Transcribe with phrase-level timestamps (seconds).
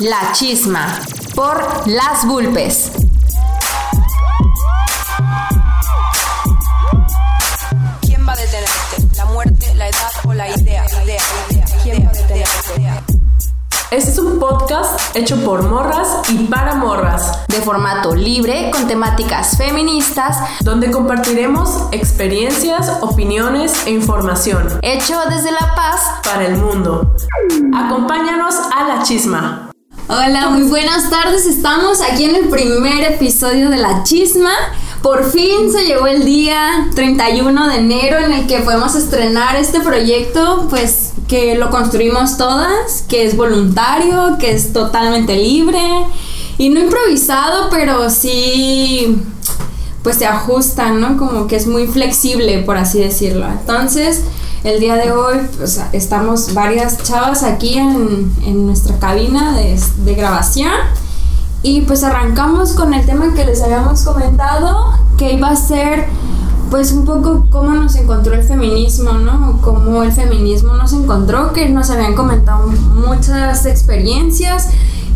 [0.00, 0.96] La Chisma
[1.34, 2.92] por Las Vulpes.
[8.02, 9.16] ¿Quién va a detenerte?
[9.16, 10.84] ¿La muerte, la edad o la idea?
[11.02, 11.64] idea, idea.
[11.82, 13.18] ¿Quién va a detenerte?
[13.90, 19.56] Este es un podcast hecho por morras y para morras, De formato libre, con temáticas
[19.56, 26.02] feministas, donde compartiremos experiencias, opiniones e información hecho desde La Paz.
[26.22, 27.16] para el mundo.
[27.74, 29.67] Acompáñanos a la chisma.
[30.10, 31.44] Hola, muy buenas tardes.
[31.44, 34.54] Estamos aquí en el primer episodio de La Chisma.
[35.02, 39.80] Por fin se llegó el día 31 de enero en el que podemos estrenar este
[39.80, 45.78] proyecto, pues que lo construimos todas, que es voluntario, que es totalmente libre
[46.56, 49.14] y no improvisado, pero sí
[50.02, 51.18] pues se ajusta, ¿no?
[51.18, 53.46] Como que es muy flexible, por así decirlo.
[53.46, 54.22] Entonces,
[54.64, 60.14] el día de hoy, pues estamos varias chavas aquí en, en nuestra cabina de, de
[60.14, 60.72] grabación.
[61.62, 66.06] Y pues arrancamos con el tema que les habíamos comentado, que iba a ser
[66.70, 69.58] pues un poco cómo nos encontró el feminismo, ¿no?
[69.62, 74.68] Cómo el feminismo nos encontró, que nos habían comentado muchas experiencias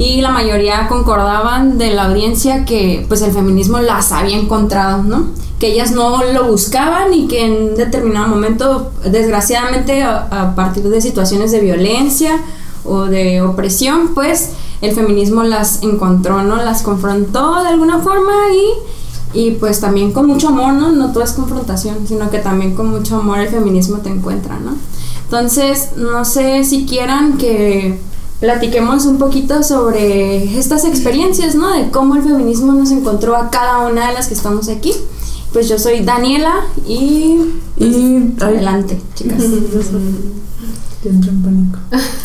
[0.02, 5.26] y la mayoría concordaban de la audiencia que pues el feminismo las había encontrado, ¿no?
[5.60, 11.52] Que ellas no lo buscaban y que en determinado momento, desgraciadamente, a, partir de situaciones
[11.52, 12.32] de violencia
[12.84, 16.56] o de opresión, pues el feminismo las encontró, ¿no?
[16.56, 18.32] Las confrontó de alguna forma
[19.32, 20.90] y, y pues también con mucho amor, ¿no?
[20.90, 24.72] No todo confrontación, sino que también con mucho amor el feminismo te encuentra, ¿no?
[25.26, 28.00] Entonces, no sé si quieran que
[28.42, 31.72] platiquemos un poquito sobre estas experiencias, ¿no?
[31.72, 34.92] De cómo el feminismo nos encontró a cada una de las que estamos aquí.
[35.52, 36.52] Pues yo soy Daniela
[36.84, 37.38] y...
[37.76, 39.44] Y ay, Adelante, chicas.
[41.04, 41.78] ya entré en pánico.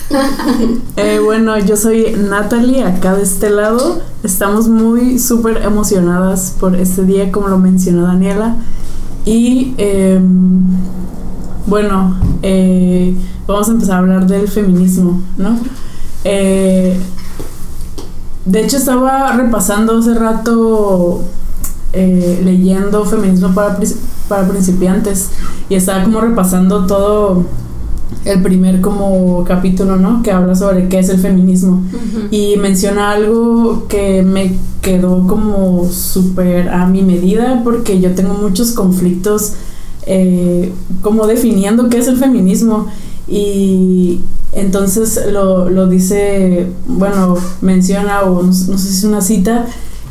[0.96, 4.02] Eh, bueno, yo soy Natalie, acá de este lado.
[4.24, 8.56] Estamos muy súper emocionadas por este día, como lo mencionó Daniela.
[9.24, 10.64] Y em,
[11.68, 13.16] bueno, eh,
[13.46, 15.60] vamos a empezar a hablar del feminismo, ¿no?
[16.24, 16.98] Eh,
[18.46, 21.22] de hecho, estaba repasando hace rato,
[21.94, 23.78] eh, leyendo feminismo para,
[24.28, 25.30] para principiantes
[25.70, 27.44] y estaba como repasando todo
[28.26, 30.22] el primer como capítulo, ¿no?
[30.24, 31.84] Que habla sobre qué es el feminismo.
[32.32, 38.72] Y menciona algo que me quedó como súper a mi medida porque yo tengo muchos
[38.72, 39.54] conflictos
[40.06, 42.88] eh, como definiendo qué es el feminismo
[43.28, 44.22] y
[44.54, 49.66] entonces lo, lo dice, bueno, menciona o no, no sé si es una cita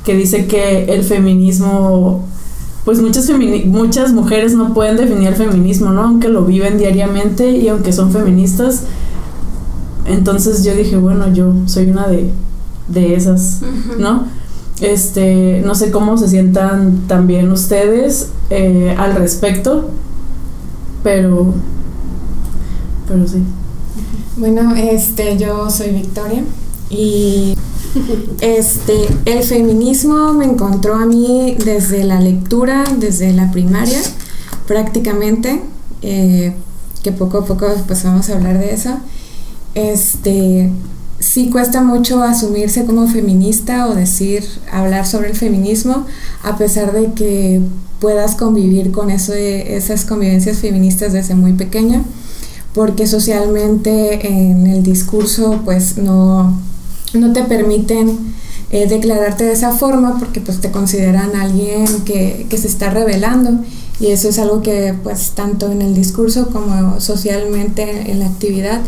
[0.05, 2.25] que dice que el feminismo
[2.85, 6.03] pues muchas, femini- muchas mujeres no pueden definir el feminismo, ¿no?
[6.03, 8.83] Aunque lo viven diariamente y aunque son feministas.
[10.07, 12.31] Entonces yo dije, bueno, yo soy una de,
[12.87, 13.61] de esas,
[13.99, 14.29] ¿no?
[14.81, 19.91] Este, no sé cómo se sientan también ustedes eh, al respecto,
[21.03, 21.55] pero,
[23.07, 23.43] pero sí.
[24.37, 26.45] Bueno, este, yo soy Victoria
[26.91, 27.57] y
[28.41, 33.99] este, el feminismo me encontró a mí desde la lectura, desde la primaria,
[34.67, 35.63] prácticamente,
[36.03, 36.55] eh,
[37.03, 38.91] que poco a poco pues vamos a hablar de eso.
[39.75, 40.71] Este,
[41.19, 46.05] sí cuesta mucho asumirse como feminista o decir, hablar sobre el feminismo,
[46.43, 47.63] a pesar de que
[48.01, 52.03] puedas convivir con eso esas convivencias feministas desde muy pequeña
[52.77, 56.61] porque socialmente en el discurso pues no,
[57.15, 58.19] no te permiten
[58.71, 63.65] eh, declararte de esa forma porque pues te consideran alguien que, que se está rebelando.
[63.99, 68.83] Y eso es algo que pues tanto en el discurso como socialmente en la actividad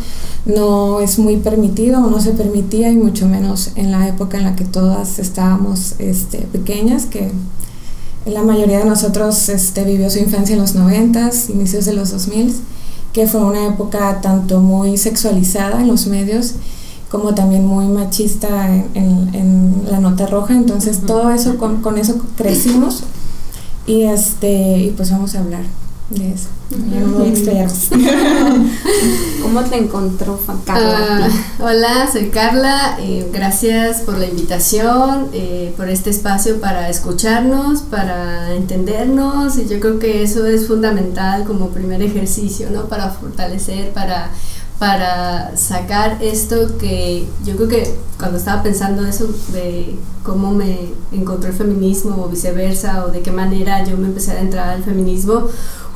[0.44, 4.44] no es muy permitido o no se permitía y mucho menos en la época en
[4.44, 7.30] la que todas estábamos este, pequeñas que
[8.26, 12.54] la mayoría de nosotros este, vivió su infancia en los noventas, inicios de los 2000
[13.18, 16.54] que fue una época tanto muy sexualizada en los medios
[17.10, 20.54] como también muy machista en, en- en la nota roja.
[20.54, 23.02] Entonces todo eso, con, con eso crecimos
[23.88, 25.62] y, este, y pues vamos a hablar
[26.10, 26.48] de eso.
[29.42, 31.28] ¿Cómo te encontró, Carla?
[31.28, 31.28] Ah,
[31.60, 32.96] hola, soy Carla.
[33.00, 39.58] eh, gracias por la invitación, eh, por este espacio para escucharnos, para entendernos.
[39.58, 42.84] Y yo creo que eso es fundamental como primer ejercicio, ¿no?
[42.86, 44.30] Para fortalecer, para,
[44.78, 51.50] para sacar esto que yo creo que cuando estaba pensando eso de cómo me encontró
[51.50, 55.48] el feminismo o viceversa, o de qué manera yo me empecé a entrar al feminismo,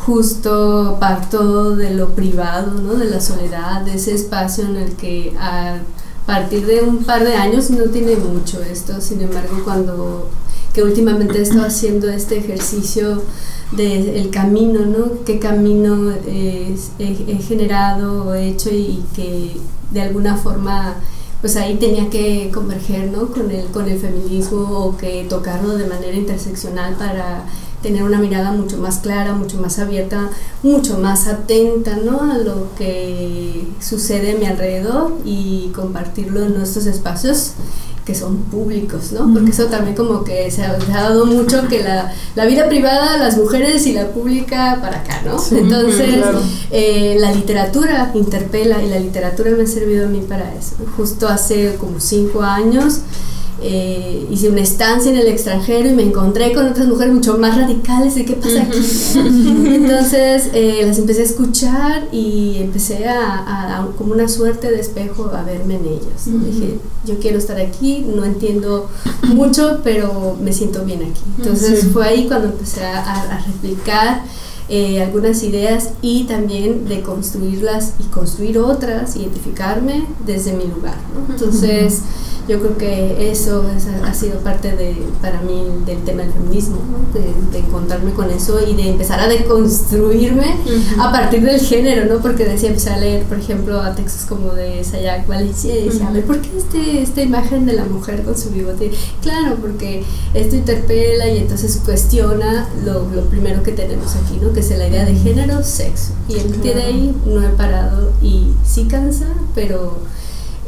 [0.06, 2.94] justo parto de lo privado, ¿no?
[2.94, 5.78] de la soledad, de ese espacio en el que a
[6.26, 10.28] partir de un par de años, no tiene mucho esto, sin embargo, cuando
[10.72, 13.22] que últimamente he estado haciendo este ejercicio
[13.72, 15.24] del camino, ¿no?
[15.24, 19.56] ¿Qué camino he, he generado o he hecho y que
[19.90, 20.96] de alguna forma
[21.42, 23.26] pues ahí tenía que converger ¿no?
[23.26, 27.44] con, el, con el feminismo o que tocarlo de manera interseccional para
[27.82, 30.30] tener una mirada mucho más clara, mucho más abierta,
[30.62, 32.32] mucho más atenta ¿no?
[32.32, 37.54] a lo que sucede a mi alrededor y compartirlo en nuestros espacios
[38.04, 39.32] que son públicos, ¿no?
[39.32, 43.36] Porque eso también como que se ha, dado mucho que la, la, vida privada, las
[43.36, 45.36] mujeres y la pública para acá, ¿no?
[45.56, 46.16] Entonces,
[46.72, 50.74] eh, la literatura interpela y la literatura me ha servido a mí para eso.
[50.96, 53.02] Justo hace como cinco años
[53.64, 57.56] eh, hice una estancia en el extranjero y me encontré con otras mujeres mucho más
[57.56, 58.78] radicales de qué pasa aquí.
[59.74, 65.42] Entonces eh, las empecé a escuchar y empecé a, como una suerte de espejo a
[65.42, 66.26] verme en ellas.
[66.26, 68.88] Dije, yo quiero estar aquí, no entiendo
[69.28, 71.22] mucho, pero me siento bien aquí.
[71.38, 74.22] Entonces fue ahí cuando empecé a, replicar.
[74.74, 80.96] Eh, algunas ideas y también de construirlas y construir otras, identificarme desde mi lugar.
[81.28, 82.00] Entonces,
[82.48, 83.64] yo creo que eso
[84.04, 86.78] ha sido parte de, para mí del tema del feminismo,
[87.14, 90.56] de, encontrarme con eso y de empezar a deconstruirme
[90.98, 92.20] a partir del género, ¿no?
[92.20, 96.08] Porque decía, empecé a leer, por ejemplo, a textos como de Sayak Valencia y decía,
[96.08, 98.90] a ver, ¿por qué este, esta imagen de la mujer con su bigote?
[99.20, 100.02] Claro, porque
[100.34, 104.52] esto interpela y entonces cuestiona lo, lo primero que tenemos aquí, ¿no?
[104.52, 106.12] Que es la idea de género, sexo.
[106.28, 109.98] Y a partir de ahí no he parado y sí cansa, pero...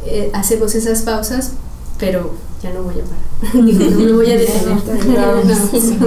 [0.07, 1.53] Eh, hacemos esas pausas
[1.97, 2.31] pero
[2.61, 3.55] ya no voy a parar.
[3.55, 4.77] no me voy a detener.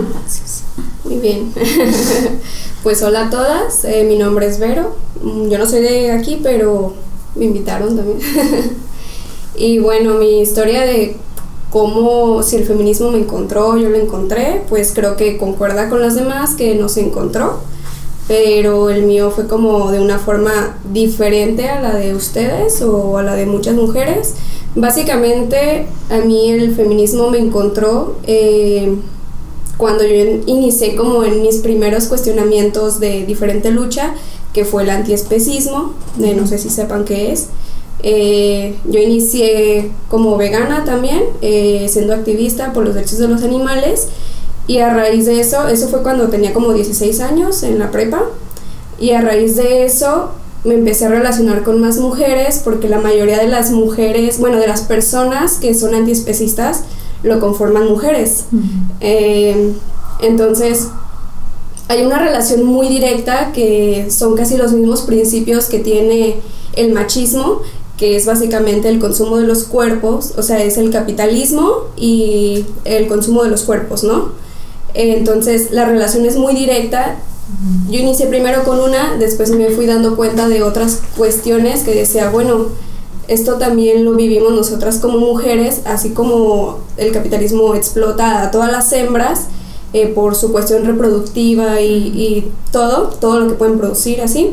[1.05, 1.53] Muy bien.
[2.83, 4.97] pues hola a todas, eh, mi nombre es Vero.
[5.23, 6.95] Mm, yo no soy de aquí, pero
[7.35, 8.19] me invitaron también.
[9.57, 11.17] y bueno, mi historia de
[11.71, 16.15] cómo si el feminismo me encontró, yo lo encontré, pues creo que concuerda con las
[16.15, 17.61] demás que no se encontró,
[18.29, 23.23] pero el mío fue como de una forma diferente a la de ustedes o a
[23.23, 24.35] la de muchas mujeres
[24.75, 28.95] Básicamente a mí el feminismo me encontró eh,
[29.77, 34.15] cuando yo inicié como en mis primeros cuestionamientos de diferente lucha,
[34.53, 37.49] que fue el antiespecismo, de no sé si sepan qué es.
[38.05, 44.09] Eh, yo inicié como vegana también, eh, siendo activista por los derechos de los animales
[44.69, 48.23] y a raíz de eso, eso fue cuando tenía como 16 años en la prepa
[49.01, 50.31] y a raíz de eso
[50.63, 54.67] me empecé a relacionar con más mujeres porque la mayoría de las mujeres, bueno, de
[54.67, 56.83] las personas que son antiespecistas
[57.23, 58.45] lo conforman mujeres.
[59.01, 59.73] Eh,
[60.21, 60.89] entonces,
[61.89, 66.37] hay una relación muy directa que son casi los mismos principios que tiene
[66.75, 67.63] el machismo,
[67.97, 73.09] que es básicamente el consumo de los cuerpos, o sea, es el capitalismo y el
[73.09, 74.38] consumo de los cuerpos, ¿no?
[74.95, 77.17] Entonces, la relación es muy directa
[77.89, 82.29] yo inicié primero con una, después me fui dando cuenta de otras cuestiones que decía,
[82.29, 82.67] bueno,
[83.27, 88.93] esto también lo vivimos nosotras como mujeres, así como el capitalismo explota a todas las
[88.93, 89.47] hembras
[89.95, 94.53] eh, por su cuestión reproductiva y, y, todo, todo lo que pueden producir así.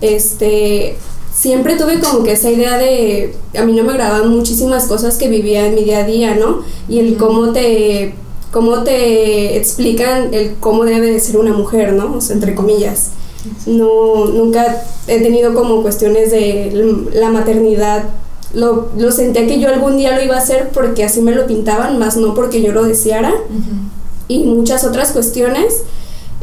[0.00, 0.96] Este,
[1.32, 5.28] siempre tuve como que esa idea de, a mí no me agradaban muchísimas cosas que
[5.28, 6.62] vivía en mi día a día, ¿no?
[6.88, 8.14] Y el cómo te
[8.54, 12.14] cómo te explican el cómo debe de ser una mujer, ¿no?
[12.14, 13.10] O sea, entre comillas.
[13.66, 16.70] No, nunca he tenido como cuestiones de
[17.14, 18.04] la maternidad.
[18.52, 21.48] Lo, lo, sentía que yo algún día lo iba a hacer porque así me lo
[21.48, 23.34] pintaban, más no porque yo lo deseara.
[24.28, 25.82] Y muchas otras cuestiones.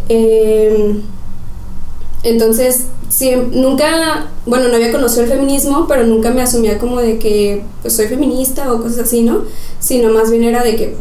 [0.10, 1.00] Eh,
[2.24, 7.20] entonces, sí, nunca, bueno, no había conocido el feminismo, pero nunca me asumía como de
[7.20, 9.44] que pues, soy feminista o cosas así, ¿no?
[9.82, 10.96] Sino más bien era de que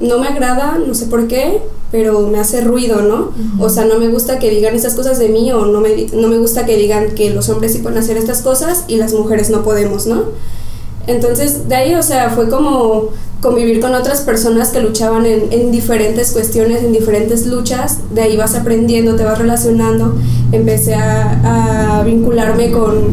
[0.00, 3.30] no me agrada, no sé por qué, pero me hace ruido, ¿no?
[3.60, 6.26] O sea, no me gusta que digan estas cosas de mí o no me, no
[6.26, 9.48] me gusta que digan que los hombres sí pueden hacer estas cosas y las mujeres
[9.48, 10.24] no podemos, ¿no?
[11.06, 13.10] Entonces, de ahí, o sea, fue como
[13.40, 18.36] convivir con otras personas que luchaban en, en, diferentes cuestiones, en diferentes luchas, de ahí
[18.36, 20.16] vas aprendiendo, te vas relacionando,
[20.50, 23.04] empecé a, a vincularme con,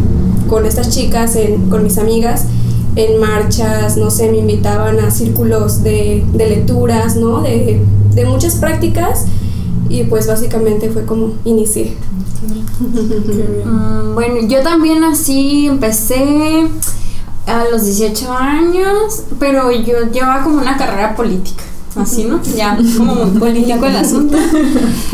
[0.50, 2.46] con, estas chicas, en, con mis amigas,
[2.96, 7.42] en marchas, no sé, me invitaban a círculos de, de lecturas, ¿no?
[7.42, 7.82] De,
[8.14, 9.26] de, muchas prácticas
[9.90, 11.96] y pues básicamente fue como inicié.
[13.64, 16.68] Mm, bueno, yo también así empecé
[17.46, 21.64] a los 18 años, pero yo llevaba como una carrera política.
[21.96, 22.42] Así, ¿no?
[22.56, 24.38] Ya, como político el asunto.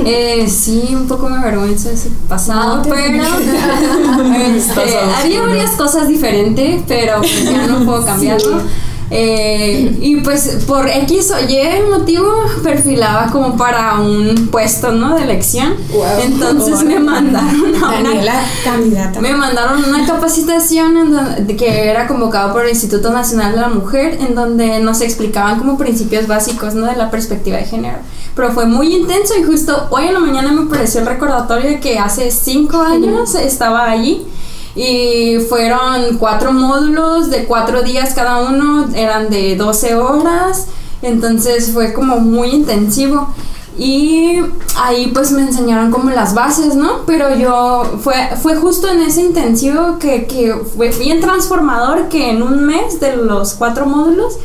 [0.06, 3.24] Eh, sí, un poco me avergüenza ese pasado, pero
[4.56, 8.62] este, haría varias cosas diferentes, pero pues ya no puedo cambiarlo.
[9.10, 11.58] Eh, y pues por X o Y
[11.90, 12.28] motivo
[12.62, 15.16] perfilaba como para un puesto, ¿no?
[15.16, 15.76] De elección.
[16.24, 18.34] Entonces me mandaron a una Daniela,
[18.64, 19.22] candidata.
[19.22, 23.70] me mandaron una capacitación en donde- que era convocado por el Instituto Nacional de la
[23.70, 26.86] Mujer, en donde nos explicaban como principios básicos ¿no?
[26.88, 27.98] de la perspectiva de género.
[28.36, 31.80] Pero fue muy intenso y justo hoy en la mañana me apareció el recordatorio de
[31.80, 34.28] que hace cinco años estaba allí.
[34.78, 40.68] Y fueron cuatro módulos de cuatro días cada uno, eran de 12 horas,
[41.02, 43.34] entonces fue como muy intensivo.
[43.80, 44.40] Y
[44.76, 47.06] ahí pues me enseñaron como las bases, ¿no?
[47.08, 52.44] Pero yo, fue, fue justo en ese intensivo que, que fue bien transformador que en
[52.44, 54.38] un mes de los cuatro módulos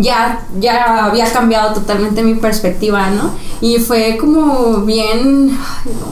[0.00, 3.32] ya, ya había cambiado totalmente mi perspectiva, ¿no?
[3.60, 5.56] Y fue como bien,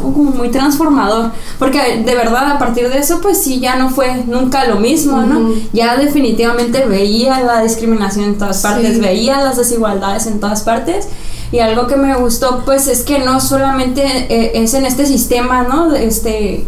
[0.02, 4.24] como muy transformador, porque de verdad a partir de eso pues sí, ya no fue
[4.26, 5.52] nunca lo mismo, ¿no?
[5.72, 11.08] Ya definitivamente veía la discriminación en todas partes, veía las desigualdades en todas partes.
[11.50, 15.62] Y algo que me gustó pues es que no solamente eh, es en este sistema,
[15.62, 15.94] ¿no?
[15.94, 16.66] Este,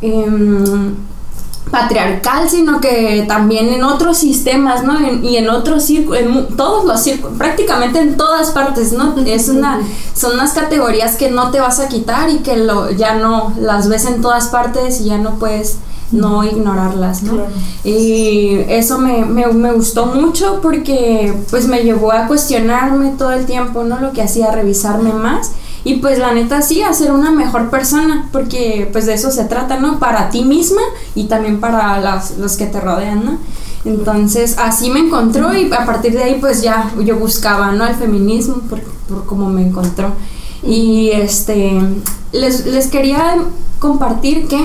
[0.00, 0.96] em,
[1.70, 4.98] patriarcal, sino que también en otros sistemas, ¿no?
[4.98, 9.14] En- y en otros círculos, en todos los círculos, prácticamente en todas partes, ¿no?
[9.24, 9.80] Es una,
[10.14, 13.88] son unas categorías que no te vas a quitar y que lo, ya no las
[13.88, 15.76] ves en todas partes y ya no puedes
[16.10, 17.32] no ignorarlas, ¿no?
[17.84, 23.46] Y eso me, me, me gustó mucho porque pues me llevó a cuestionarme todo el
[23.46, 23.98] tiempo, ¿no?
[23.98, 25.52] Lo que hacía, revisarme más.
[25.84, 29.44] Y pues la neta sí, a ser una mejor persona, porque pues de eso se
[29.46, 29.98] trata, ¿no?
[29.98, 30.82] Para ti misma
[31.14, 33.38] y también para las- los que te rodean, ¿no?
[33.84, 37.84] Entonces así me encontró y a partir de ahí pues ya yo buscaba, ¿no?
[37.84, 40.12] El feminismo por, por cómo me encontró.
[40.64, 41.72] Y este,
[42.30, 43.34] les, les quería
[43.80, 44.64] compartir que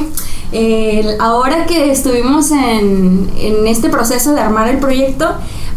[0.52, 5.34] eh, ahora que estuvimos en, en este proceso de armar el proyecto,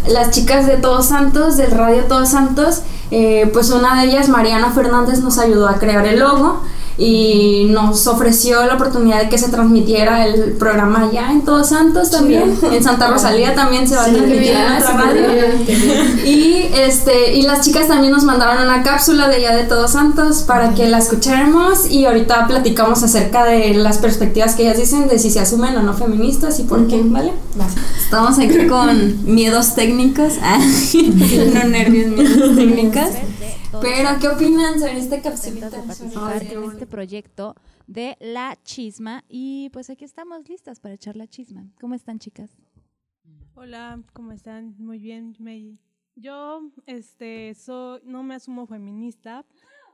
[0.09, 4.71] las chicas de Todos Santos, del Radio Todos Santos, eh, pues una de ellas, Mariana
[4.71, 6.63] Fernández, nos ayudó a crear el logo
[7.01, 12.11] y nos ofreció la oportunidad de que se transmitiera el programa allá en Todos Santos
[12.11, 12.59] también.
[12.71, 15.23] En Santa Rosalía también se va a transmitir en nuestra radio.
[16.27, 20.43] Y este y las chicas también nos mandaron una cápsula de allá de Todos Santos
[20.43, 25.19] para que la escucháramos y ahorita platicamos acerca de las perspectivas que ellas dicen de
[25.19, 27.33] si se asumen o no feministas y por qué, ¿vale?
[28.05, 30.35] Estamos aquí con miedos técnicos,
[31.55, 33.09] no nervios, miedos técnicos.
[33.73, 35.71] Pero ¿qué opinan sobre este capsulita?
[35.71, 37.55] de participar en este proyecto
[37.87, 41.71] de La Chisma y pues aquí estamos listas para echar la chisma.
[41.81, 42.51] ¿Cómo están chicas?
[43.55, 44.75] Hola, ¿cómo están?
[44.79, 45.79] Muy bien, May.
[46.17, 49.47] Yo, este, soy, no me asumo feminista,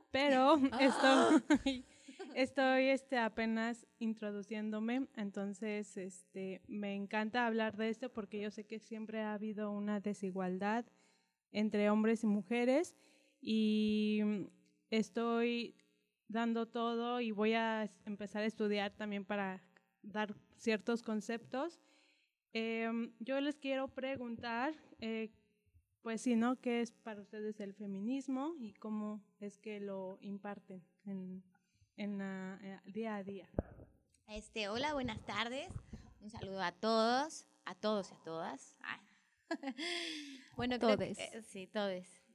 [0.09, 1.85] pero estoy,
[2.35, 8.79] estoy, este, apenas introduciéndome, entonces, este, me encanta hablar de esto porque yo sé que
[8.79, 10.85] siempre ha habido una desigualdad
[11.51, 12.95] entre hombres y mujeres
[13.49, 14.19] y
[14.89, 15.73] estoy
[16.27, 19.63] dando todo y voy a empezar a estudiar también para
[20.01, 21.79] dar ciertos conceptos.
[22.51, 25.31] Em, yo les quiero preguntar, eh,
[26.01, 26.59] pues sí, ¿no?
[26.59, 31.41] ¿Qué es para ustedes el feminismo y cómo es que lo imparten en,
[31.95, 33.47] en la, eh, día a día?
[34.27, 35.69] Este, hola, buenas tardes.
[36.19, 38.75] Un saludo a todos, a todos y a todas.
[38.81, 38.99] Ah.
[40.57, 41.17] bueno, Todes.
[41.17, 42.26] eh, sí, todos.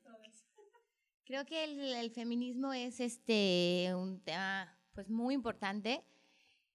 [1.25, 6.05] Creo que el, el feminismo es este un tema pues muy importante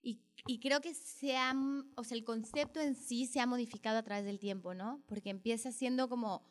[0.01, 1.53] y, y creo que se ha,
[1.95, 5.03] o sea, el concepto en sí se ha modificado a través del tiempo, ¿no?
[5.07, 6.43] Porque empieza siendo como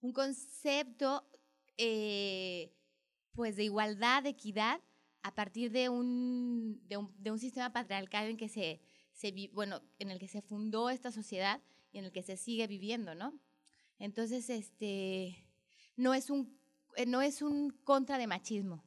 [0.00, 1.26] un concepto
[1.76, 2.72] eh,
[3.32, 4.80] pues de igualdad, de equidad,
[5.22, 8.80] a partir de un, de un, de un sistema patriarcal en que se,
[9.12, 11.60] se bueno, en el que se fundó esta sociedad
[11.92, 13.38] y en el que se sigue viviendo, ¿no?
[13.98, 15.46] Entonces, este,
[15.96, 16.59] no es un,
[17.06, 18.84] no es un contra de machismo,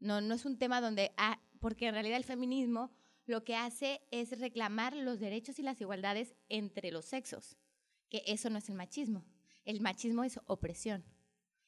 [0.00, 2.90] no, no es un tema donde, ah, porque en realidad el feminismo
[3.26, 7.58] lo que hace es reclamar los derechos y las igualdades entre los sexos,
[8.08, 9.24] que eso no es el machismo,
[9.64, 11.04] el machismo es opresión.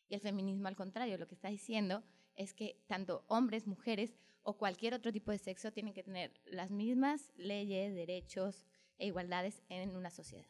[0.09, 2.03] Y el feminismo, al contrario, lo que está diciendo
[2.35, 6.71] es que tanto hombres, mujeres o cualquier otro tipo de sexo tienen que tener las
[6.71, 8.67] mismas leyes, derechos
[8.99, 10.47] e igualdades en una sociedad.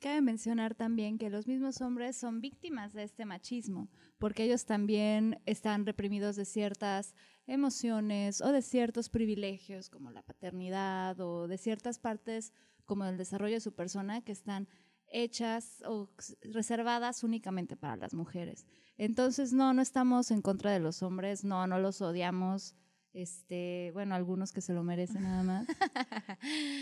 [0.00, 3.88] Cabe mencionar también que los mismos hombres son víctimas de este machismo,
[4.18, 7.14] porque ellos también están reprimidos de ciertas
[7.46, 12.52] emociones o de ciertos privilegios, como la paternidad o de ciertas partes
[12.84, 14.68] como el desarrollo de su persona, que están
[15.08, 16.10] hechas o
[16.42, 18.66] reservadas únicamente para las mujeres.
[18.98, 22.74] Entonces, no, no estamos en contra de los hombres, no, no los odiamos.
[23.12, 25.66] Este, bueno, algunos que se lo merecen nada más.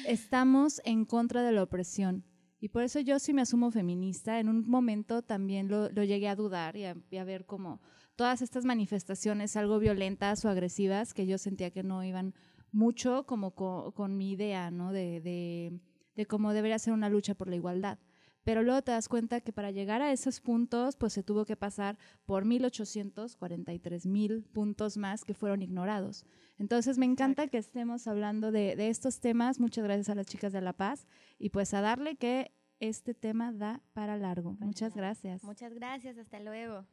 [0.07, 2.25] Estamos en contra de la opresión.
[2.65, 4.41] Y por eso yo sí me asumo feminista.
[4.41, 7.79] En un momento también lo, llegué a dudar y a, ver como
[8.17, 12.33] todas estas manifestaciones algo violentas o agresivas que yo sentía que no iban
[12.73, 14.93] mucho como co- con, mi idea, ¿no?
[14.95, 15.79] De
[16.27, 17.99] cómo debería ser una lucha por la igualdad.
[18.45, 21.57] Pero luego te das cuenta que para llegar a esos puntos, pues se tuvo que
[21.57, 26.25] pasar por 1843 mil puntos más que fueron ignorados.
[26.59, 29.59] Entonces me encanta que estemos hablando de, de estos temas.
[29.61, 31.07] Muchas gracias a las chicas de La Paz
[31.39, 34.57] y pues a darle que este tema da para largo.
[34.61, 35.43] Muchas gracias.
[35.43, 36.85] Muchas gracias, hasta luego.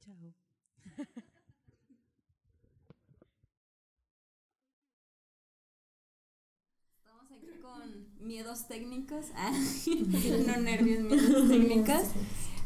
[0.00, 0.34] Chao.
[6.98, 9.50] Estamos aquí con miedos técnicos, ah,
[10.46, 12.02] no nervios, miedos técnicas.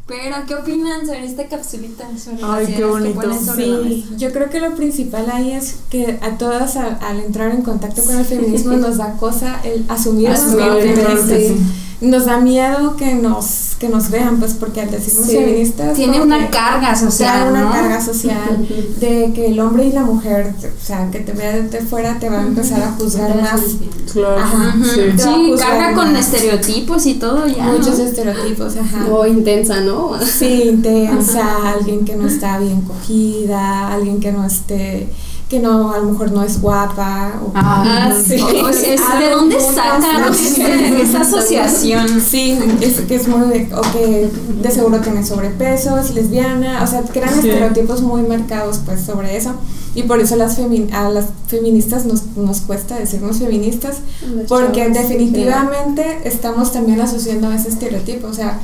[0.06, 2.08] Pero, ¿qué opinan sobre esta capsulita?
[2.16, 3.20] Sobre Ay, qué bonito.
[3.20, 4.16] ponen sobre la Sí, mesa?
[4.16, 8.02] yo creo que lo principal ahí es que a todas al, al entrar en contacto
[8.02, 11.56] con el feminismo nos da cosa el asumir Asumir.
[12.00, 15.36] Nos da miedo que nos, que nos vean, pues porque al decirnos Sí.
[15.36, 15.94] feministas...
[15.94, 17.72] Tiene una carga social, una ¿no?
[17.72, 18.68] carga social
[19.00, 22.28] de que el hombre y la mujer, o sea, que te vea desde fuera te
[22.30, 23.60] va a empezar a juzgar más.
[24.12, 24.38] Claro.
[24.40, 24.76] Ajá.
[24.84, 25.54] Sí.
[25.58, 26.32] Carga con más.
[26.32, 27.64] estereotipos y todo ya.
[27.64, 28.04] Muchos ¿no?
[28.04, 29.06] estereotipos, ajá.
[29.12, 30.12] O intensa, ¿no?
[30.24, 35.08] Sí, intensa, alguien que no está bien cogida, alguien que no esté,
[35.48, 37.32] que no, a lo mejor no es guapa.
[37.42, 38.38] O, Ah, sí.
[38.40, 40.34] O sea, es- ¿De dónde sacan
[41.00, 42.20] esa asociación?
[42.20, 44.30] Sí, es que es muy de, o que
[44.62, 47.48] de seguro tiene sobrepeso, es lesbiana, o sea, crean Sí.
[47.48, 49.52] estereotipos muy marcados pues sobre eso
[49.94, 53.96] y por eso las femi- a las feministas nos, nos cuesta decirnos feministas
[54.48, 58.58] porque definitivamente estamos también asociando ese estereotipo, o sea,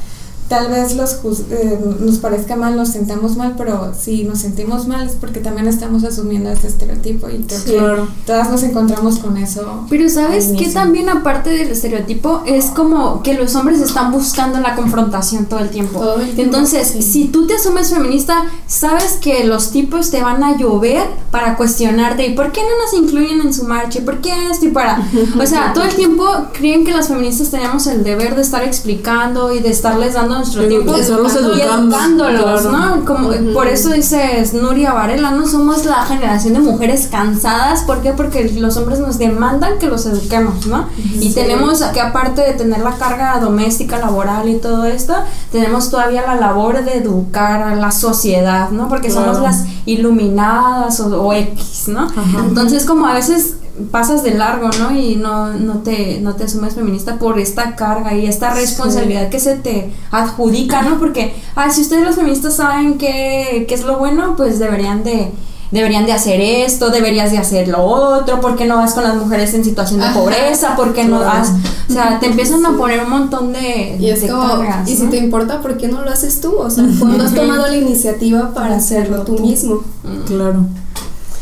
[0.48, 1.20] tal vez los
[1.50, 5.66] eh, nos parezca mal, nos sentamos mal, pero si nos sentimos mal es porque también
[5.66, 9.86] estamos asumiendo ese estereotipo y creo que todas nos encontramos con eso.
[9.88, 10.72] Pero ¿sabes inicio.
[10.72, 12.42] también aparte del estereotipo?
[12.46, 15.98] Es como que los hombres están buscando la confrontación todo el tiempo.
[15.98, 17.02] Todo el tiempo, Entonces, sí.
[17.02, 22.26] si tú te asumes feminista, sabes que los tipos te van a llover para cuestionarte.
[22.26, 24.00] ¿Y por qué no nos incluyen en su marcha?
[24.00, 24.66] ¿Y por qué esto?
[24.66, 25.06] Y para...
[25.40, 29.52] O sea, todo el tiempo creen que las feministas tenemos el deber de estar explicando
[29.52, 32.96] y de estarles dando nuestro tiempo estarlos y educando, educándolos, claro.
[32.96, 33.04] ¿no?
[33.04, 35.46] Como, Por eso dices Nuria Varela, ¿no?
[35.46, 37.82] Somos la generación de mujeres cansadas.
[37.82, 38.12] ¿Por qué?
[38.12, 40.88] Porque los hombres nos demandan que los eduquemos, ¿no?
[40.96, 45.14] Y tenemos que aparte de tener la carga doméstica, laboral y todo esto,
[45.52, 48.88] tenemos todavía la labor de educar a la sociedad, ¿no?
[48.88, 52.08] Porque somos las iluminadas o, o X, ¿no?
[52.46, 53.56] Entonces como a veces
[53.90, 54.96] pasas de largo, ¿no?
[54.96, 59.40] Y no, no, te, no te asumes feminista por esta carga y esta responsabilidad que
[59.40, 60.98] se te adjudica, ¿no?
[60.98, 65.32] Porque, ah, si ustedes los feministas saben qué, qué es lo bueno, pues deberían de
[65.74, 69.16] deberían de hacer esto, deberías de hacer lo otro, ¿por qué no vas con las
[69.16, 70.76] mujeres en situación de pobreza?
[70.76, 71.50] ¿Por qué no vas?
[71.90, 74.96] O sea, te empiezan a poner un montón de, Y es de como, cargas, y
[74.96, 76.54] si te importa, ¿por qué no lo haces tú?
[76.56, 79.82] O sea, ¿cuándo has tomado la iniciativa para hacerlo tú mismo?
[80.26, 80.66] Claro.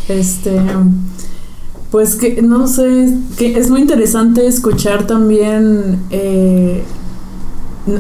[0.09, 0.59] Este,
[1.93, 6.83] pues que no sé, que es muy interesante escuchar también eh,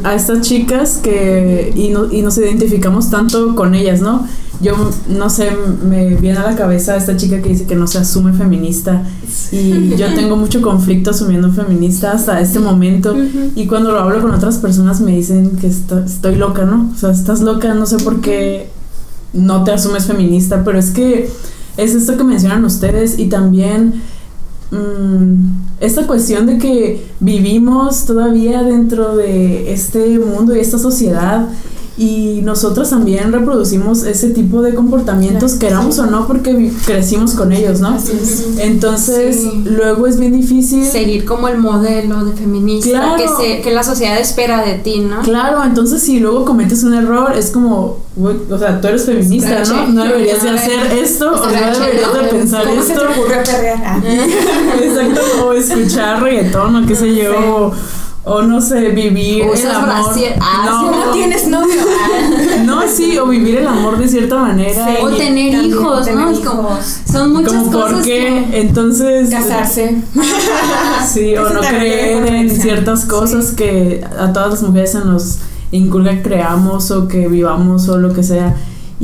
[0.04, 4.26] a estas chicas que y, no- y nos identificamos tanto con ellas, ¿no?
[4.60, 4.74] Yo
[5.08, 5.50] no sé,
[5.88, 9.02] me viene a la cabeza esta chica que dice que no se asume feminista
[9.50, 13.14] y yo tengo mucho conflicto asumiendo feminista hasta este momento
[13.56, 16.92] y cuando lo hablo con otras personas me dicen que estoy loca, ¿no?
[16.94, 18.68] O sea, estás loca, no sé por qué
[19.32, 21.28] no te asumes feminista, pero es que
[21.76, 24.02] es esto que mencionan ustedes y también
[24.70, 25.34] mm,
[25.80, 31.48] esta cuestión de que vivimos todavía dentro de este mundo y esta sociedad
[31.98, 37.80] y nosotros también reproducimos ese tipo de comportamientos, queramos o no, porque crecimos con ellos,
[37.80, 37.96] ¿no?
[38.58, 39.62] Entonces, Sí.
[39.66, 40.84] luego es bien difícil.
[40.86, 43.16] seguir como el modelo de feminista Claro.
[43.16, 45.20] que, se, que la sociedad espera de ti, ¿no?
[45.22, 49.88] Claro, entonces si luego cometes un error, es como, o sea, tú eres feminista, ¿no?
[49.88, 53.04] No deberías de hacer esto, o no deberías de pensar ¿Cómo se esto.
[54.82, 57.72] Exacto, o escuchar reggaetón o qué sé yo,
[58.24, 60.12] o, no sé, vivir O el amor.
[60.40, 61.74] Ah, no, Si no tienes novio.
[61.80, 62.62] ah.
[62.64, 64.86] no, sí, o vivir el amor de cierta manera.
[65.02, 66.40] o tener también hijos, tener ¿no?
[66.44, 66.78] Como-
[67.10, 69.96] son muchas como cosas por qué, que- entonces Casarse.
[71.12, 75.38] Sí, o no creer en ciertas cosas que a todas las mujeres se nos
[75.72, 78.54] inculca que creamos o que vivamos o lo que sea.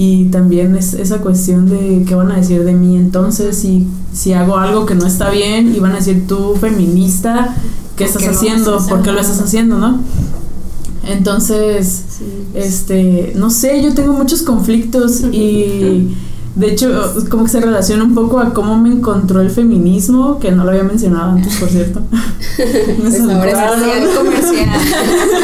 [0.00, 4.32] Y también es esa cuestión de qué van a decir de mí entonces si, si
[4.32, 7.56] hago algo que no está bien y van a decir tú feminista
[7.96, 8.78] ¿qué estás qué haciendo?
[8.88, 10.00] ¿Por qué lo estás haciendo, no?
[11.04, 12.04] Entonces,
[12.54, 16.14] este, no sé, yo tengo muchos conflictos y
[16.54, 20.52] de hecho como que se relaciona un poco a cómo me encontró el feminismo, que
[20.52, 22.02] no lo había mencionado antes, por cierto.
[22.58, 24.68] Me Pues ahora es comercial.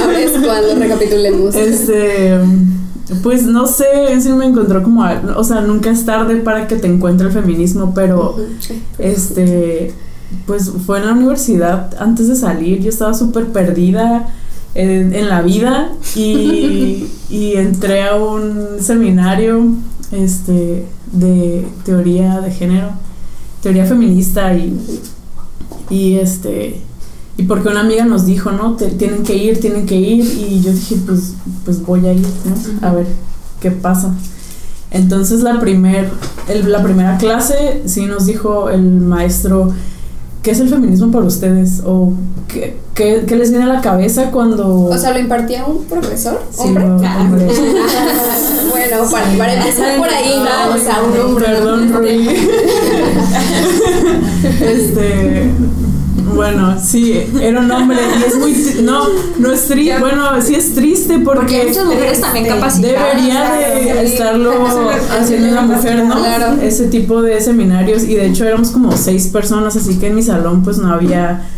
[0.02, 1.54] Ahora es cuando recapitulemos.
[1.54, 2.38] Este,
[3.22, 6.76] pues no sé si me encontró como, a- o sea, nunca es tarde para que
[6.76, 8.36] te encuentre el feminismo, pero
[8.98, 9.92] este,
[10.46, 14.28] pues fue en la universidad antes de salir, yo estaba súper perdida
[14.74, 19.66] en, en la vida y, y entré a un seminario,
[20.12, 22.88] este, de teoría de género,
[23.62, 24.76] teoría feminista y,
[25.90, 26.80] y este,
[27.36, 28.76] y porque una amiga nos dijo, ¿no?
[28.76, 30.24] Te- tienen que ir, tienen que ir.
[30.24, 32.86] Y yo dije, pues, pues voy a ir, ¿no?
[32.88, 33.06] A ver
[33.60, 34.12] qué pasa.
[34.90, 36.08] Entonces la, primer,
[36.48, 39.72] el- la primera clase sí nos dijo el maestro,
[40.44, 41.80] ¿qué es el feminismo para ustedes?
[41.84, 42.12] ¿O
[42.46, 44.84] qué, qué- qué les viene a la cabeza cuando...
[44.84, 47.46] O sea, lo impartía un profesor, Sí, no, hombre.
[48.70, 50.74] bueno, para, para empezar por ahí, ¿no?
[50.74, 51.46] O sea, un hombre.
[51.46, 52.28] Perdón, Rui.
[54.60, 55.50] este.
[56.34, 58.82] Bueno, sí, era un hombre y es muy.
[58.82, 59.06] No,
[59.38, 59.98] no es triste.
[59.98, 61.58] Bueno, sí es triste porque.
[61.58, 63.16] Porque muchas mujeres también este, capacitadas.
[63.16, 64.52] Debería de estarlo
[65.18, 66.16] haciendo una mujer, ¿no?
[66.16, 66.60] Claro.
[66.60, 68.02] Ese tipo de seminarios.
[68.04, 71.48] Y de hecho éramos como seis personas, así que en mi salón pues no había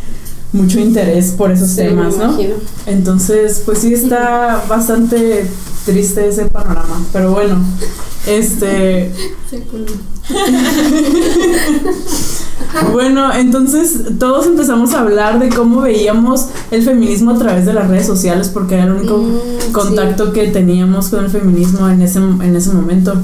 [0.52, 2.24] mucho interés por esos Sí, temas, ¿no?
[2.24, 2.54] imagino.
[2.86, 5.46] Entonces, pues sí está bastante
[5.84, 7.02] triste ese panorama.
[7.12, 7.58] Pero bueno,
[8.26, 9.12] este.
[12.92, 17.88] Bueno, entonces todos empezamos a hablar de cómo veíamos el feminismo a través de las
[17.88, 22.18] redes sociales porque era el único Mm, contacto que teníamos con el feminismo en ese,
[22.18, 23.14] en ese momento.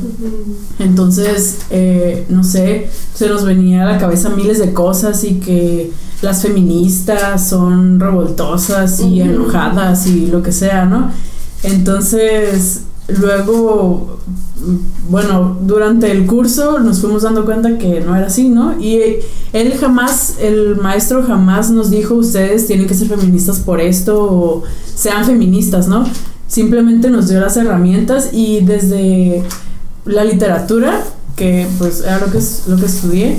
[0.79, 5.93] Entonces, eh, no sé, se nos venía a la cabeza miles de cosas y que
[6.23, 11.11] las feministas son revoltosas y enojadas y lo que sea, ¿no?
[11.62, 14.19] Entonces, luego,
[15.09, 18.81] bueno, durante el curso nos fuimos dando cuenta que no era así, ¿no?
[18.81, 19.01] Y
[19.53, 24.62] él jamás, el maestro jamás nos dijo, ustedes tienen que ser feministas por esto o
[24.95, 26.05] sean feministas, ¿no?
[26.47, 29.43] Simplemente nos dio las herramientas y desde
[30.05, 31.03] la literatura,
[31.35, 32.38] que pues era lo que,
[32.69, 33.38] lo que estudié,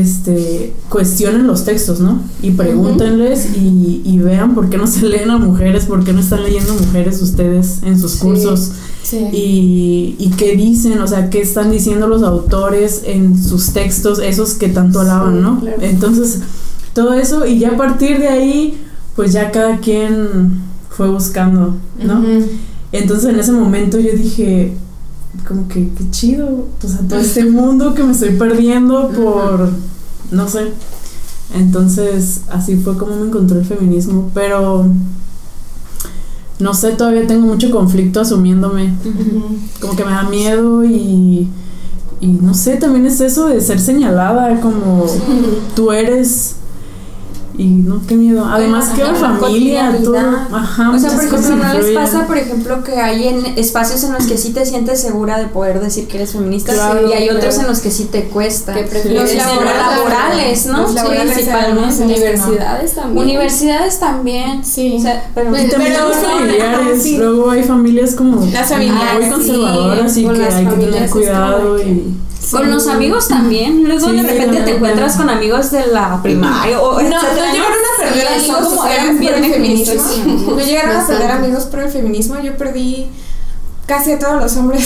[0.00, 2.20] este, cuestionen los textos, ¿no?
[2.42, 6.20] Y pregúntenles y, y vean por qué no se leen a mujeres, por qué no
[6.20, 9.18] están leyendo mujeres ustedes en sus cursos Sí.
[9.32, 14.54] y, y qué dicen, o sea, qué están diciendo los autores en sus textos, esos
[14.54, 15.60] que tanto alaban, ¿no?
[15.60, 15.76] claro.
[15.82, 16.40] Entonces,
[16.94, 18.78] todo eso y ya a partir de ahí,
[19.14, 22.22] pues ya cada quien fue buscando, ¿no?
[22.92, 24.72] Entonces en ese momento yo dije,
[25.46, 29.70] como que qué chido, o sea, todo este mundo que me estoy perdiendo por,
[30.30, 30.72] no sé.
[31.54, 34.86] Entonces así fue como me encontró el feminismo, pero
[36.58, 38.94] no sé, todavía tengo mucho conflicto asumiéndome,
[39.80, 41.48] como que me da miedo y,
[42.20, 45.06] y no sé, también es eso de ser señalada como
[45.74, 46.56] tú eres...
[47.56, 48.44] Y no, qué miedo.
[48.44, 50.16] Además, que la Ajá, familia, todo.
[50.18, 53.46] Ajá, O sea, muchas por ejemplo, cosas ¿no les pasa, por ejemplo, que hay en
[53.56, 57.08] espacios en los que sí te sientes segura de poder decir que eres feminista Claro,
[57.08, 57.60] y hay otros claro.
[57.60, 58.74] en los que sí te cuesta?
[58.74, 60.82] Que prefieres los laboral- laborales, ¿no?
[60.82, 62.02] Los Sí, principalmente.
[62.04, 63.24] Universidades también.
[63.24, 64.64] Universidades también.
[64.64, 64.96] Sí.
[64.98, 67.16] O sea, pero, Pues, Y también Pero los familiares, sí.
[67.18, 72.14] luego hay familias como Las familiares, muy conservadoras y que hay que tener cuidado y
[72.50, 73.84] Con los amigos también.
[73.84, 77.72] Luego Sí, de repente te encuentras con amigos de la primaria o No, no llegaron
[77.72, 80.02] a perder Sí, amigos como eran por bien el feminismo.
[80.02, 80.26] feministas.
[80.46, 82.40] No llegaron a perder amigos por el feminismo.
[82.42, 83.06] Yo perdí
[83.86, 84.82] casi a todos los hombres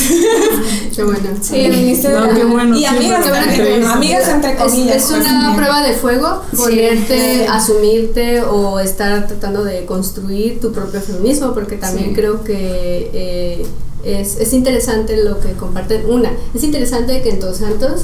[0.96, 1.20] Qué bueno.
[1.40, 2.12] feministas.
[2.12, 3.84] No, qué bueno, y sí, amigas, triste.
[3.86, 4.96] amigas entre Es, comillas.
[4.96, 11.00] es pues, una prueba de fuego ponerte, asumirte o estar tratando de construir tu propio
[11.00, 12.14] feminismo, porque también Sí.
[12.14, 13.66] creo que eh,
[14.08, 16.04] es, es interesante lo que comparten.
[16.08, 18.02] Una, es interesante que en Todos Santos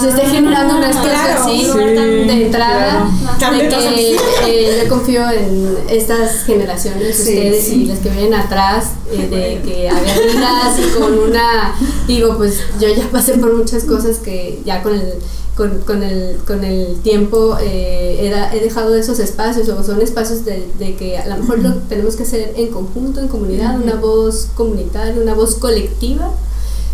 [0.00, 3.06] se esté generando una Claro, así, sí, de entrada,
[3.38, 3.56] claro.
[3.56, 7.82] de que eh, yo confío en estas generaciones, Sí, ustedes sí.
[7.82, 11.74] y las que vienen atrás, eh, de que aguerridas y con una,
[12.06, 15.14] digo, pues yo ya pasé por muchas cosas que ya con el
[15.62, 20.68] con, con, el, con el tiempo eh, he, dejado esos espacios o son espacios de,
[20.76, 24.48] de que a lo mejor lo tenemos que hacer en conjunto, en comunidad, una voz
[24.56, 26.32] comunitaria, una voz colectiva,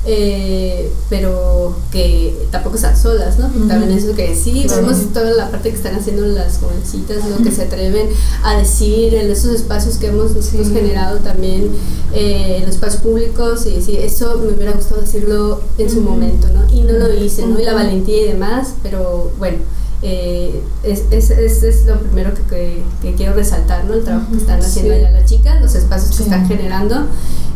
[0.07, 3.49] eh, pero que tampoco estar solas, ¿no?
[3.49, 7.43] Porque también eso que sí, vemos toda la parte que están haciendo las jovencitas, lo
[7.45, 8.09] que se atreven
[8.43, 11.71] a decir en esos espacios que hemos nosotros generado también
[12.15, 16.47] eh, en los espacios públicos y sí, eso me hubiera gustado decirlo en su momento,
[16.55, 16.73] ¿no?
[16.73, 17.61] Y no lo hice, ¿no?
[17.61, 19.59] Y la valentía y demás, pero bueno,
[20.01, 23.95] eh, es, es, es, es lo primero que, que- que quiero resaltar, ¿no?
[23.95, 27.07] El trabajo que están haciendo allá las chicas, los espacios que están generando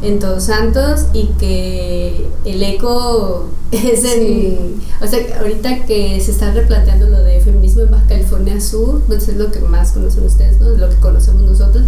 [0.03, 4.83] en Todos Santos y que el eco es en...
[5.01, 9.27] O sea, ahorita que se está replanteando lo de feminismo en Baja California Sur, pues
[9.27, 10.73] es lo que más conocen ustedes, ¿no?
[10.73, 11.85] Es lo que conocemos nosotros.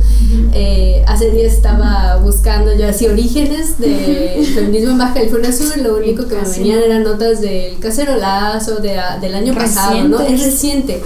[0.53, 5.83] Eh, hace días estaba buscando yo así orígenes de feminismo en Baja California Sur y
[5.83, 10.21] lo único que me venían eran notas del cacerolazo de, del año pasado, ¿no?
[10.21, 11.01] Es reciente,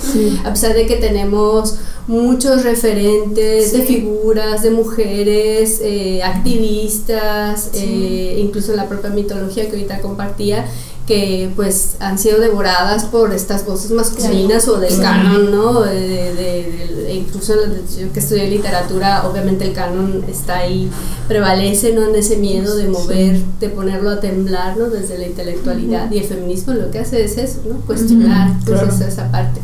[0.44, 1.74] a pesar de que tenemos
[2.08, 10.00] muchos referentes de figuras, de mujeres, eh, activistas, eh, incluso la propia mitología que ahorita
[10.00, 10.64] compartía,
[11.06, 15.80] que pues han sido devoradas por estas voces masculinas o del canon, ¿no?
[15.82, 15.98] De,
[16.34, 17.54] de- de- incluso
[17.98, 20.90] yo que estudié literatura, obviamente el canon está ahí,
[21.26, 22.08] prevalece, ¿no?
[22.08, 24.90] En ese miedo de mover, de ponerlo a temblar, ¿no?
[24.90, 26.10] Desde la intelectualidad.
[26.12, 27.76] Y el feminismo lo que hace es eso, ¿no?
[27.86, 28.94] Cuestionar, pues claro.
[28.94, 29.60] esa, esa parte.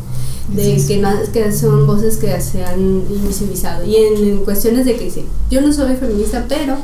[0.55, 3.85] De que, no, que son voces que se han invisibilizado.
[3.85, 6.77] Y en, en cuestiones de que sí, yo no soy feminista, pero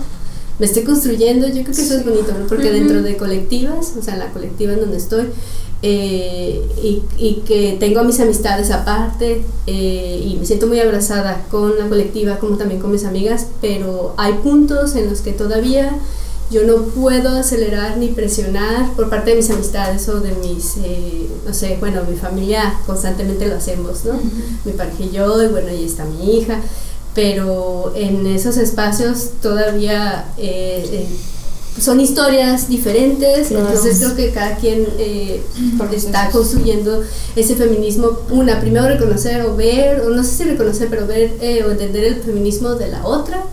[0.60, 2.46] me estoy construyendo, yo creo que eso es bonito, ¿no?
[2.48, 5.26] Porque dentro de colectivas, o sea, la colectiva en donde estoy,
[5.82, 11.46] eh, y, y que tengo a mis amistades aparte, eh, y me siento muy abrazada
[11.50, 15.98] con la colectiva, como también con mis amigas, pero hay puntos en los que todavía
[16.52, 21.28] yo no puedo acelerar ni presionar por parte de mis amistades o de mis, eh,
[21.48, 24.20] no sé, bueno, mi familia constantemente lo hacemos, ¿no?
[24.66, 26.60] Mi pareja y yo, y bueno, ahí está mi hija,
[27.16, 31.08] pero en esos espacios todavía eh, eh,
[31.80, 35.42] son historias diferentes, entonces creo que cada quien eh,
[35.94, 37.02] está construyendo
[37.36, 41.64] ese feminismo, una, primero reconocer o ver, o no sé si reconocer, pero ver eh,
[41.66, 43.46] o entender el feminismo de la otra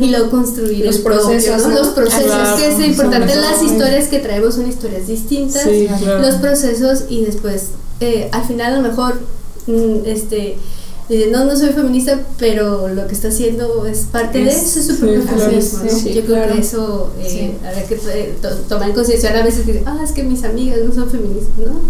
[0.00, 1.66] y luego construir Los el procesos.
[1.66, 6.20] Los procesos, Claro, que es importante, las historias que traemos son historias distintas, Sí, claro.
[6.20, 7.68] los procesos y después,
[8.00, 9.14] eh, al final a lo mejor,
[9.66, 10.58] mm, este...
[11.16, 14.80] dice, no, no soy feminista, pero lo que está haciendo es parte de Es- eso,
[14.80, 15.84] es su propio feminismo.
[15.84, 16.54] Yo creo claro.
[16.54, 20.12] que eso eh, habrá que eh, to- tomar en consideración a veces que ah, es
[20.12, 21.80] que mis amigas no son feministas, ¿no?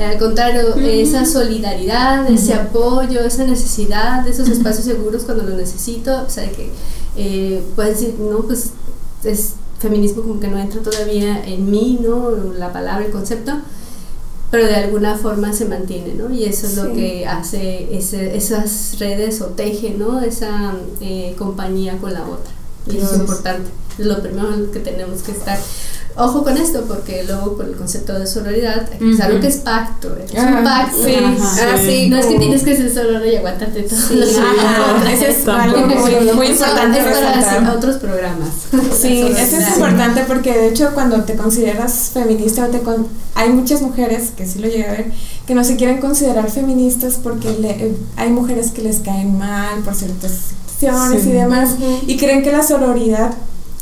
[0.00, 5.56] Eh, al contrario, esa solidaridad, ese apoyo, esa necesidad de esos espacios seguros cuando lo
[5.56, 6.70] necesito, o sea, que
[7.16, 8.70] eh, pueden decir, no, pues
[9.22, 12.30] es feminismo como que no entra todavía en mí, ¿no?
[12.58, 13.52] La palabra, el concepto,
[14.50, 16.32] pero de alguna forma se mantiene, ¿no?
[16.32, 20.20] Y eso es lo que hace ese, esas redes o teje, ¿no?
[20.20, 22.52] Esa eh, compañía con la otra.
[22.86, 23.70] Y eso es importante.
[23.98, 25.58] Es lo primero que tenemos que estar.
[26.16, 30.16] Ojo con esto, porque luego con el concepto de sororidad, pensar lo que es pacto.
[30.16, 31.04] Es Ah, un pacto.
[31.04, 31.14] sí.
[31.18, 33.98] Ah, sí, No es que tienes que ser sorora y aguantarte todo.
[33.98, 37.76] Ajá, ese es algo muy, muy importante Es para resaltar.
[37.76, 38.48] otros programas.
[39.00, 43.48] Sí, eso es importante porque de hecho cuando te consideras feminista o te con- hay
[43.50, 45.06] muchas mujeres que sí lo llegué a ver
[45.48, 49.80] que no se quieren considerar feministas porque le- eh, hay mujeres que les caen mal
[49.84, 50.30] por ciertas
[50.78, 51.30] situaciones Sí.
[51.30, 51.70] y demás
[52.06, 53.32] y creen que la sororidad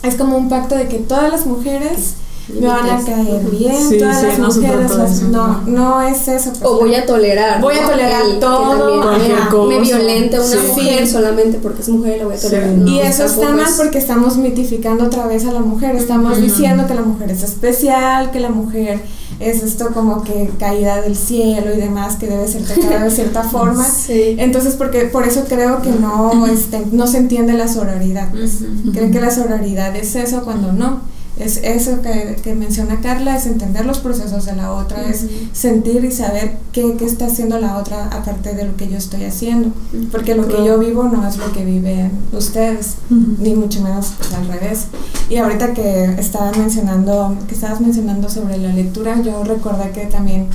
[0.03, 2.15] es como un pacto de que todas las mujeres
[2.61, 6.27] me van a caer bien, Sí, todas sí, las no mujeres las- no, no es
[6.29, 6.51] eso.
[6.51, 7.61] pues, O voy a tolerar.
[7.61, 7.91] Voy a ¿no?
[7.91, 9.69] tolerar El que todo, también me- cosa.
[9.69, 10.57] Me violente una Sí.
[10.67, 12.69] mujer solamente porque es mujer la voy a tolerar.
[12.71, 12.75] Sí.
[12.79, 16.41] No, y eso está mal es- porque estamos mitificando otra vez a la mujer, estamos
[16.41, 19.01] diciendo que la mujer es especial, que la mujer
[19.51, 23.43] es esto como que caída del cielo y demás, que debe ser tratada de cierta
[23.51, 23.85] forma.
[23.85, 24.37] Sí.
[24.39, 28.31] Entonces, porque por eso creo que no, este, no se entiende la sororidad.
[28.31, 28.59] pues.
[28.93, 31.01] Creen que la sororidad es eso cuando no.
[31.39, 36.05] Es eso que, que menciona Carla, es entender los procesos de la otra, es sentir
[36.05, 39.71] y saber qué, qué está haciendo la otra aparte de lo que yo estoy haciendo.
[40.11, 44.35] Porque lo que yo vivo no es lo que viven ustedes, ni mucho menos pues,
[44.35, 44.87] al revés.
[45.31, 50.49] Y ahorita que estabas mencionando, que estabas mencionando sobre la lectura, yo recordé que también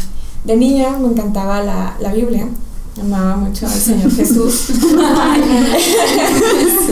[0.44, 2.48] de niña me encantaba la, la Biblia.
[3.02, 4.72] Amaba mucho al Señor Jesús.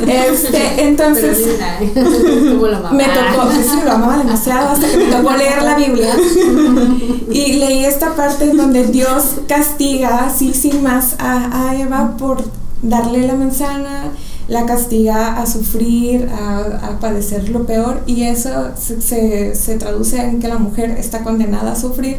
[0.07, 1.47] este, entonces
[2.91, 6.15] me tocó, sí, lo amaba demasiado hasta que me tocó leer la Biblia
[7.31, 12.43] y leí esta parte donde Dios castiga así sin más a, a Eva por
[12.83, 14.11] darle la manzana,
[14.47, 20.21] la castiga a sufrir, a, a padecer lo peor y eso se, se, se traduce
[20.21, 22.17] en que la mujer está condenada a sufrir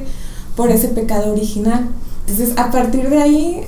[0.57, 1.89] por ese pecado original.
[2.29, 3.61] Entonces, a partir de ahí,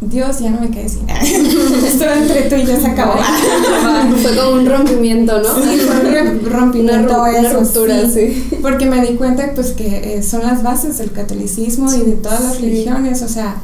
[0.00, 1.08] Dios ya no me quedé sin
[1.86, 3.14] Esto entre tú y yo se acabó.
[4.22, 5.62] Fue como un rompimiento, ¿no?
[5.62, 8.46] Sí, fue un rompimiento Una ru- una eso, ruptura, sí.
[8.50, 8.56] sí.
[8.60, 12.42] Porque me di cuenta pues que eh, son las bases del catolicismo y de todas
[12.42, 13.56] las religiones, o sea,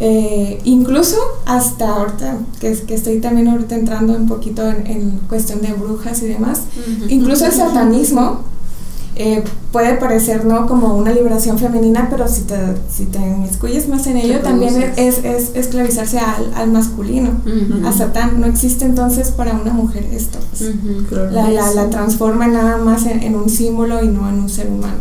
[0.00, 5.60] eh, incluso hasta ahorita, que, que estoy también ahorita entrando un poquito en, en cuestión
[5.62, 6.60] de brujas y demás,
[7.08, 8.42] incluso el satanismo
[9.18, 12.56] eh, puede parecer no como una liberación femenina, pero si te,
[12.90, 17.30] si te inmiscuyes más en ello, también es, es, esclavizarse al, al masculino,
[17.84, 18.40] a Satán.
[18.40, 20.38] No existe entonces para una mujer esto.
[20.50, 21.32] pues.
[21.32, 24.68] la, la, la transforma nada más en, en un símbolo y no en un ser
[24.68, 24.98] humano.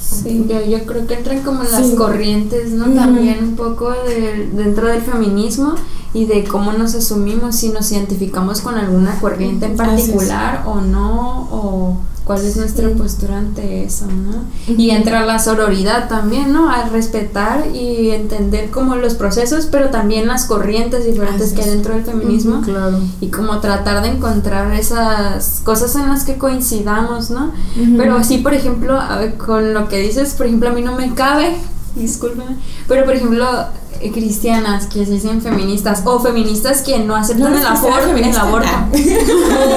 [0.00, 1.94] Sí, yo, yo creo que entran como las Sí.
[1.96, 2.86] corrientes, ¿no?
[2.92, 5.74] También un poco de- dentro del feminismo
[6.12, 11.48] y de cómo nos asumimos, si nos identificamos con alguna corriente en particular o no,
[11.50, 14.44] o cuál es nuestra postura ante eso, ¿no?
[14.76, 16.70] Y entra la sororidad también, ¿no?
[16.70, 21.70] A respetar y entender como los procesos, pero también las corrientes diferentes Así que hay
[21.70, 22.98] dentro del feminismo Claro.
[23.20, 27.52] y como tratar de encontrar esas cosas en las que coincidamos, ¿no?
[27.96, 28.98] Pero sí, por ejemplo,
[29.44, 31.56] con lo que dices, por ejemplo, a mí no me cabe,
[31.96, 32.56] discúlpame,
[32.88, 33.46] pero por ejemplo,
[34.12, 38.68] cristianas que se dicen feministas o feministas que no aceptan No el, aborto, el aborto.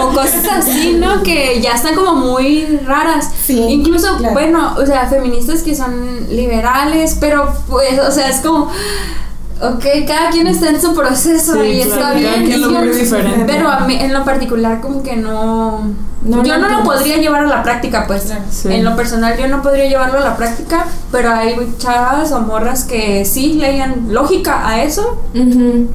[0.02, 1.22] O cosas así, ¿no?
[1.24, 3.30] Que ya están como muy raras.
[3.46, 4.34] Sí, Incluso, claro.
[4.34, 8.70] bueno, o sea, feministas que son liberales, pero pues, o sea, es como...
[9.62, 13.46] Ok, cada quien está en su proceso Sí, y está claro, bien.
[13.48, 15.94] Pero a mí, en lo particular, como que no.
[16.26, 18.34] No yo lo no lo podría llevar a la práctica, pues.
[18.52, 18.74] Sí.
[18.74, 22.84] En lo personal, yo no podría llevarlo a la práctica, pero hay chavas o morras
[22.84, 25.22] que sí leían lógica a eso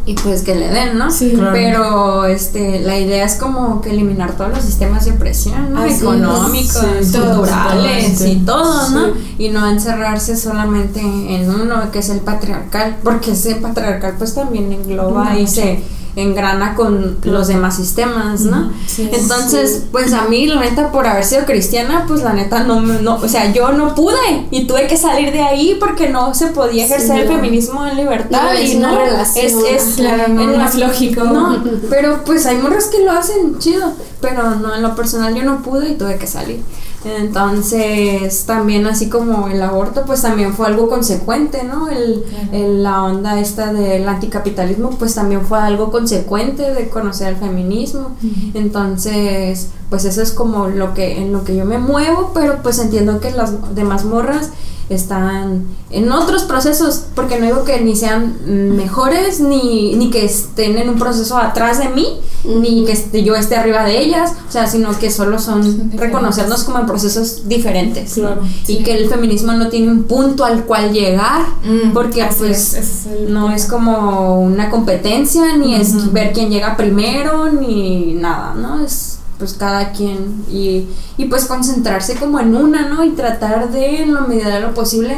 [0.06, 1.10] y pues que le den, ¿no?
[1.10, 1.32] Sí.
[1.32, 1.52] Claro.
[1.52, 5.84] Pero este, la idea es como que eliminar todos los sistemas de opresión, ¿no?
[5.84, 9.06] Económicos, Sí, culturales y todo, ¿no?
[9.14, 9.34] Sí.
[9.38, 14.72] Y no encerrarse solamente en uno, que es el patriarcal, porque ese patriarcal pues también
[14.72, 15.82] engloba y se
[16.16, 18.70] engrana con los demás sistemas, ¿no?
[18.86, 19.08] Sí.
[19.12, 23.00] Entonces, pues a mí, la neta, por haber sido cristiana, pues la neta no, me-
[23.00, 26.48] no, o sea, yo no pude y tuve que salir de ahí porque no se
[26.48, 29.54] podía ejercer el feminismo en libertad No, es y una no, relación, es,
[29.88, 31.24] es claro, no, en la- lógico.
[31.24, 35.42] No, pero pues hay morras que lo hacen chido, pero no, en lo personal yo
[35.44, 36.60] no pude y tuve que salir.
[37.04, 41.88] Entonces, también así como el aborto, pues también fue algo consecuente, ¿no?
[41.88, 47.36] El, el- la onda esta del anticapitalismo, pues también fue algo consecuente de conocer el
[47.36, 48.16] feminismo.
[48.54, 52.78] Entonces, pues eso es como lo que, en lo que yo me muevo, pero pues
[52.78, 54.50] entiendo que las demás morras
[54.88, 58.34] están en otros procesos, porque no digo que ni sean
[58.76, 63.36] mejores, ni, ni que estén en un proceso atrás de mí, ni que este- yo
[63.36, 68.16] esté arriba de ellas, o sea, sino que solo son reconocernos como en procesos diferentes.
[68.18, 68.28] ¿no?
[68.28, 72.74] Claro, y que el feminismo no tiene un punto al cual llegar, Mm, porque pues
[72.74, 78.54] es, es no es como una competencia, ni es ver quién llega primero, ni nada,
[78.54, 78.82] ¿no?
[78.84, 79.09] Es
[79.40, 83.02] pues cada quien y, y pues concentrarse como en una, ¿no?
[83.02, 85.16] Y tratar de, en la medida de lo posible,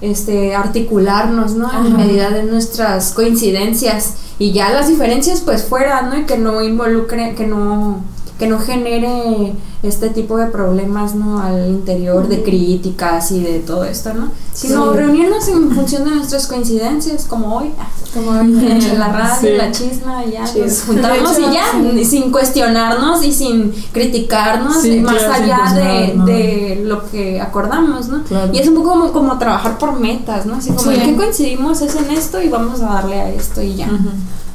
[0.00, 1.68] este, articularnos, ¿no?
[1.70, 1.96] En Ajá.
[1.96, 6.16] medida de nuestras coincidencias y ya las diferencias pues fuera, ¿no?
[6.16, 8.04] Y que no involucre, que no,
[8.38, 11.40] que no genere este tipo de problemas, ¿no?
[11.40, 14.30] Al interior de críticas y de todo esto, ¿no?
[14.52, 14.96] Sino Sí.
[14.98, 17.72] reunirnos en función de nuestras coincidencias, como hoy,
[18.14, 19.56] Como en la radio, Sí.
[19.56, 21.52] la chisma, y ya nos juntamos hecho, y
[22.00, 26.24] ya, sin cuestionarnos y sin criticarnos, más claro, allá de, ¿no?
[26.24, 28.22] de lo que acordamos, ¿no?
[28.24, 28.50] Claro.
[28.52, 30.54] Y es un poco como, como trabajar por metas, ¿no?
[30.56, 30.98] Así como, Sí.
[30.98, 31.82] ¿en qué coincidimos?
[31.82, 33.86] Es en esto y vamos a darle a esto y ya.
[33.86, 34.08] Ujú.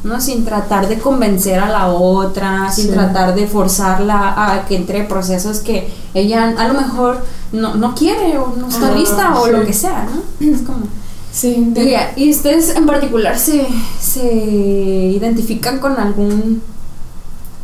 [0.03, 0.19] ¿no?
[0.19, 5.59] Sin tratar de convencer a la otra, sin tratar de forzarla a que entre procesos
[5.59, 9.51] que ella a lo mejor no, no quiere o no está Ah, lista o sí.
[9.51, 10.47] lo que sea, ¿no?
[10.55, 10.85] Es como...
[11.31, 13.65] Sí, de- Y, y ustedes en particular se,
[13.99, 14.25] se
[15.17, 16.61] identifican con algún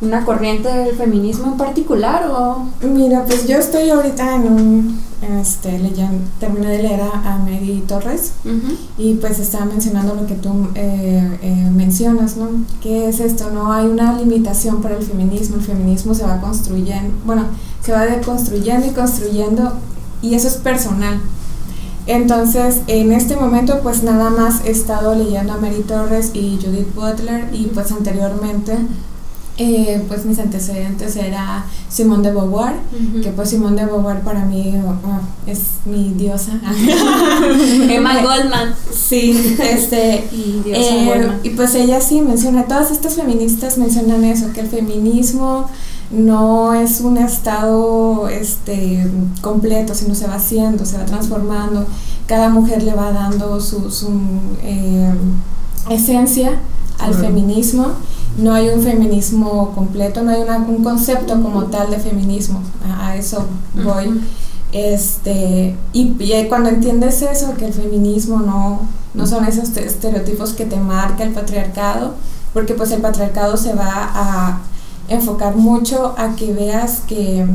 [0.01, 5.77] una corriente del feminismo en particular o Mira, pues yo estoy ahorita en un, este,
[5.77, 8.32] leyendo, terminé de leer a, a Mary Torres
[8.97, 12.47] y pues estaba mencionando lo que tú eh, eh, mencionas, ¿no?
[12.82, 13.49] ¿Qué es esto?
[13.51, 17.43] No hay una limitación para el feminismo, el feminismo se va construyendo, bueno,
[17.84, 19.73] se va deconstruyendo y construyendo
[20.21, 21.19] y eso es personal.
[22.08, 26.95] Entonces, en este momento, pues nada más he estado leyendo a Mary Torres y Judith
[26.95, 28.77] Butler y pues anteriormente,
[29.60, 32.74] eh, pues mis antecedentes era Simone de Beauvoir,
[33.22, 35.19] que pues Simone de Beauvoir para mí oh, oh,
[35.50, 36.54] es mi diosa.
[37.89, 41.39] Emma Goldman Sí, este, y Diosa eh, Goldman.
[41.43, 45.69] y pues ella sí menciona, todas estas feministas mencionan eso, que el feminismo
[46.12, 49.06] no es un estado este
[49.41, 51.86] completo, sino se va haciendo, se va transformando,
[52.28, 54.10] cada mujer le va dando su, su
[54.63, 55.12] eh,
[55.90, 56.60] esencia
[57.00, 57.27] al Claro.
[57.27, 57.88] feminismo,
[58.42, 63.08] no hay un feminismo completo, no hay una- un concepto como tal de feminismo, a,
[63.10, 63.46] a eso
[63.83, 64.21] voy.
[64.71, 68.81] Este, y, y cuando entiendes eso, que el feminismo no,
[69.13, 72.13] no son esos te- estereotipos que te marca el patriarcado,
[72.54, 74.60] porque pues el patriarcado se va a
[75.08, 77.46] enfocar mucho a que veas que,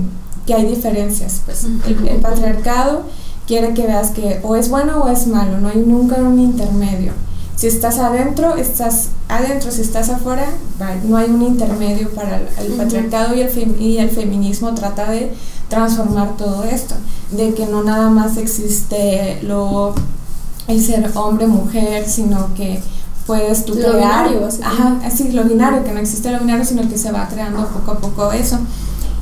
[0.47, 1.41] que hay diferencias.
[1.45, 3.03] Pues el, el patriarcado
[3.47, 7.13] quiere que veas que o es bueno o es malo, no hay nunca un intermedio.
[7.57, 10.47] Si estás adentro, estás adentro, si estás afuera,
[11.07, 15.11] no hay un intermedio para el, el patriarcado y el, fem- y el feminismo trata
[15.11, 15.33] de
[15.69, 16.95] transformar todo esto,
[17.31, 19.95] de que no nada más existe lo
[20.67, 22.83] el ser hombre mujer, sino que
[23.27, 24.61] puedes tú Lo crear, binario, así.
[24.63, 27.93] ajá, así lo binario, que no existe lo binario, sino que se va creando poco
[27.93, 28.59] a poco eso.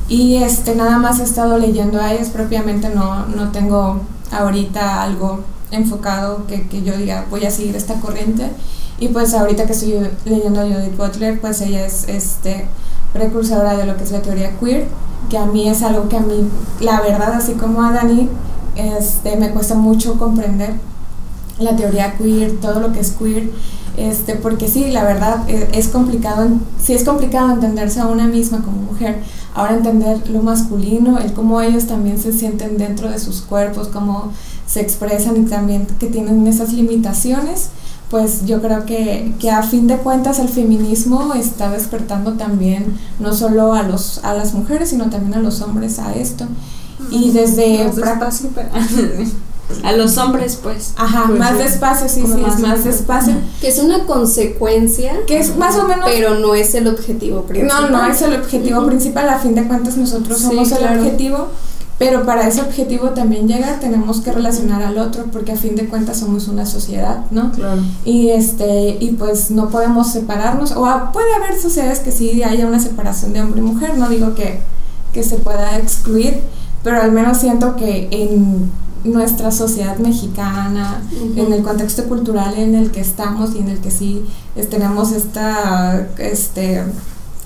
[0.09, 5.41] Y este nada más he estado leyendo a ellas propiamente no, no tengo ahorita algo
[5.73, 8.49] enfocado que, que yo diga voy a seguir esta corriente.
[8.99, 12.67] Y pues ahorita que estoy leyendo a Judith Butler pues ella es este
[13.11, 14.87] precursora de lo que es la teoría queer
[15.29, 16.47] que a mí es algo que a mí
[16.79, 18.29] la verdad así como a Dani
[18.75, 20.73] este me cuesta mucho comprender
[21.59, 23.49] la teoría queer, todo lo que es queer,
[23.97, 26.47] este, porque sí, la verdad eh, es complicado,
[26.81, 29.21] sí es complicado entenderse a una misma como mujer,
[29.55, 34.31] ahora entender lo masculino, el cómo ellos también se sienten dentro de sus cuerpos, cómo
[34.65, 37.69] se expresan y también que tienen esas limitaciones,
[38.09, 43.33] pues yo creo que, que a fin de cuentas el feminismo está despertando también no
[43.33, 46.45] solo a, los, a las mujeres, sino también a los hombres a esto.
[47.09, 47.85] Y desde...
[47.91, 48.69] Despacio, pero-
[49.83, 50.93] a los hombres, pues.
[50.97, 51.57] Ajá, Pues más sí.
[51.63, 53.33] despacio, sí, Como sí, más es más despacio.
[53.61, 56.05] Que es una consecuencia, Que es más o menos...
[56.05, 57.91] pero no es el objetivo principal.
[57.91, 60.99] No, no es el objetivo principal, a fin de cuentas nosotros Sí, somos el claro.
[61.01, 61.47] objetivo,
[61.97, 65.87] pero para ese objetivo también llegar tenemos que relacionar al otro porque a fin de
[65.87, 67.51] cuentas somos una sociedad, ¿no?
[67.51, 67.81] Claro.
[68.03, 72.65] Y este y pues no podemos separarnos o ah, puede haber sociedades que sí haya
[72.67, 74.59] una separación de hombre y mujer, no digo que,
[75.13, 76.41] que se pueda excluir,
[76.83, 78.69] pero al menos siento que en
[79.03, 81.01] nuestra sociedad mexicana,
[81.35, 84.23] en el contexto cultural en el que estamos y en el que sí
[84.55, 86.83] es- tenemos esta este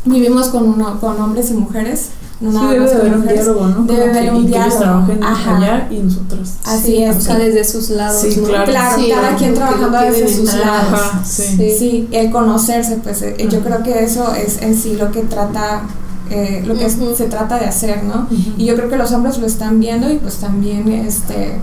[0.06, 3.44] vivimos con uno, con hombres y mujeres, no Sí, nada debe haber un mujeres.
[3.46, 3.84] diálogo, ¿no?
[3.84, 4.80] Debe haber un y que ellos diálogo.
[4.80, 5.58] trabajen Ajá.
[5.58, 6.50] allá y nosotros.
[6.64, 7.18] Así Sí, es.
[7.18, 8.48] o sea, desde sus lados, Sí, ¿no?
[8.48, 8.72] claro.
[8.72, 10.94] Claro, Sí, cada quien trabajando desde sus lados.
[11.02, 11.76] Ajá, sí.
[11.78, 15.82] Sí, el conocerse, pues eh, yo creo que eso es en sí lo que trata,
[16.30, 17.16] eh, lo que es- Ujú.
[17.16, 18.28] se trata de hacer, ¿no?
[18.32, 18.54] Ujú.
[18.58, 21.54] Y yo creo que los hombres lo están viendo y pues también, este,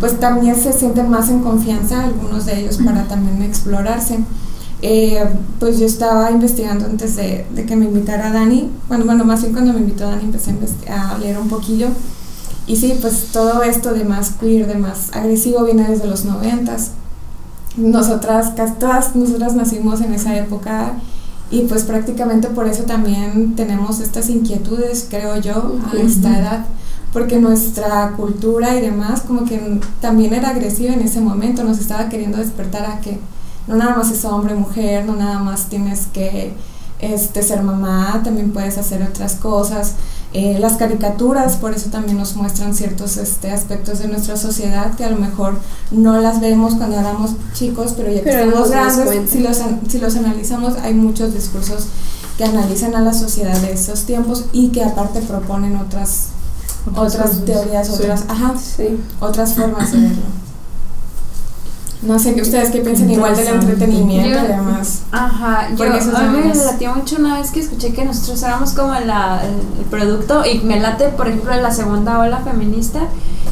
[0.00, 4.18] pues también se sienten más en confianza algunos de ellos para también explorarse.
[4.82, 5.24] Eh,
[5.60, 9.52] pues yo estaba investigando antes de, de que me invitara Dani, bueno, bueno, más bien
[9.54, 10.54] cuando me invitó Dani empecé
[10.90, 11.88] a, a leer un poquillo
[12.66, 16.90] y sí, pues todo esto de más queer, de más agresivo viene desde los noventas.
[17.76, 20.92] Nosotras, casi todas nosotras nacimos en esa época
[21.50, 26.66] y pues prácticamente por eso también tenemos estas inquietudes, creo yo, a esta edad,
[27.12, 32.08] porque nuestra cultura y demás como que también era agresiva en ese momento, nos estaba
[32.08, 33.18] queriendo despertar a que
[33.66, 36.52] no nada más es hombre, mujer, no nada más tienes que
[37.00, 39.94] este, ser mamá, también puedes hacer otras cosas.
[40.36, 45.04] Eh, las caricaturas, por eso también nos muestran ciertos este, aspectos de nuestra sociedad que
[45.04, 45.60] a lo mejor
[45.92, 49.98] no las vemos cuando éramos chicos, pero ya que Pero estamos grandes, si los, si
[49.98, 51.86] los analizamos, hay muchos discursos
[52.36, 56.30] que analizan a la sociedad de esos tiempos y que aparte proponen otras
[56.96, 57.92] otras teorías, Sí.
[57.94, 58.98] otras, ajá, Sí.
[59.20, 60.43] otras formas de verlo.
[62.06, 65.02] No sé, que ustedes qué piensan igual del entretenimiento y Yo- demás.
[65.10, 68.42] Ajá, yo Porque eso a mí me latió mucho una vez que escuché que nosotros
[68.42, 73.00] éramos como la, el, el producto y me late, por ejemplo, la segunda ola feminista,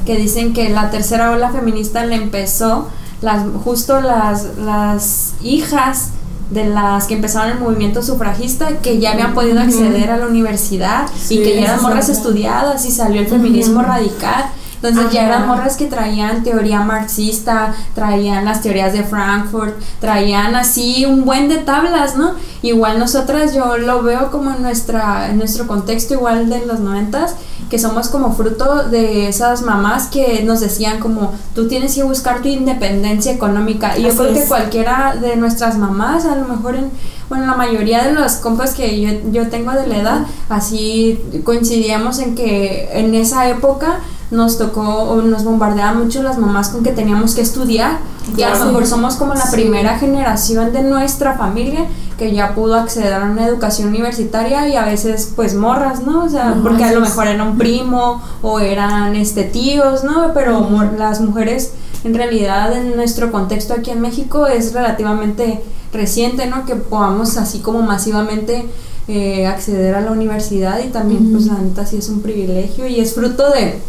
[0.05, 2.89] que dicen que la tercera ola feminista le empezó
[3.23, 6.09] las justo las, las hijas
[6.51, 11.07] de las que empezaron el movimiento sufragista que ya habían podido acceder a la universidad
[11.19, 14.47] Sí, y que ya eran morras estudiadas y salió el feminismo radical.
[14.83, 21.07] Entonces ya eran morras que traían teoría marxista, traían las teorías de Frankfurt, traían así
[21.07, 22.33] un buen de tablas, ¿no?
[22.63, 27.37] Igual nosotras yo lo veo como en nuestra en nuestro contexto igual de los noventas,
[27.71, 32.43] que somos como fruto de esas mamás que nos decían como tú tienes que buscar
[32.43, 36.91] tu independencia económica y yo creo que cualquiera de nuestras mamás, a lo mejor en
[37.29, 42.19] bueno, la mayoría de los compas que yo, yo tengo de la edad, así coincidíamos
[42.19, 44.01] en que en esa época
[44.33, 47.99] nos tocó o nos bombardeaban mucho las mamás con que teníamos que estudiar
[48.37, 48.67] y a lo Claro.
[48.71, 51.87] mejor somos como la primera generación de nuestra familia
[52.19, 56.25] que ya pudo acceder a una educación universitaria y a veces pues morras, ¿no?
[56.25, 60.33] O sea, porque a lo mejor era un primo o eran este tíos, ¿no?
[60.35, 61.73] Pero mor- las mujeres
[62.05, 65.63] en realidad en nuestro contexto aquí en México es relativamente
[65.93, 66.65] reciente, ¿no?
[66.65, 68.67] Que podamos así como masivamente
[69.09, 73.01] eh, acceder a la universidad y también pues la neta sí es un privilegio y
[73.01, 73.81] es fruto de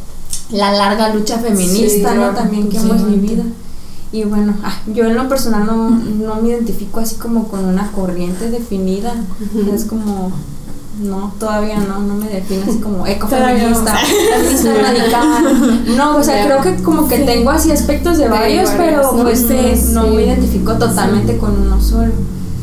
[0.52, 2.30] la larga lucha feminista, Sí, ¿no?
[2.32, 2.86] También que sí.
[2.86, 3.44] hemos vivido.
[4.12, 7.92] Y bueno, ah, yo en lo personal no, no me identifico así como con una
[7.92, 9.16] corriente definida.
[9.74, 10.32] Es como
[11.02, 13.96] no, todavía no, no me defino así como ecofeminista,
[14.36, 15.96] feminista radical.
[15.98, 20.08] No, o sea, creo que como que tengo así aspectos de varios, pero pues no
[20.08, 22.12] me identifico totalmente con uno solo.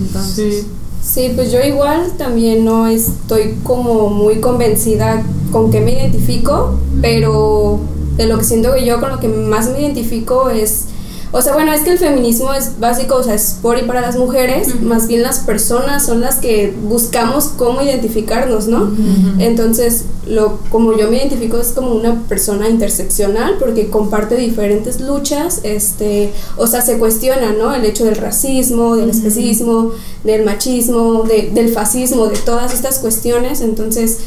[0.01, 0.67] Entonces.
[1.03, 7.81] Sí, pues yo igual también no estoy como muy convencida con qué me identifico, pero
[8.17, 10.87] de lo que siento que yo con lo que más me identifico es
[11.33, 14.01] o sea, bueno, es que el feminismo es básico, o sea, es por y para
[14.01, 18.91] las mujeres, más bien las personas son las que buscamos cómo identificarnos, ¿no?
[19.39, 25.61] Entonces, lo como yo me identifico es como una persona interseccional porque comparte diferentes luchas,
[25.63, 27.73] este, o sea, se cuestiona, ¿no?
[27.73, 29.93] El hecho del racismo, del especismo,
[30.25, 34.19] del machismo, del fascismo, de todas estas cuestiones, entonces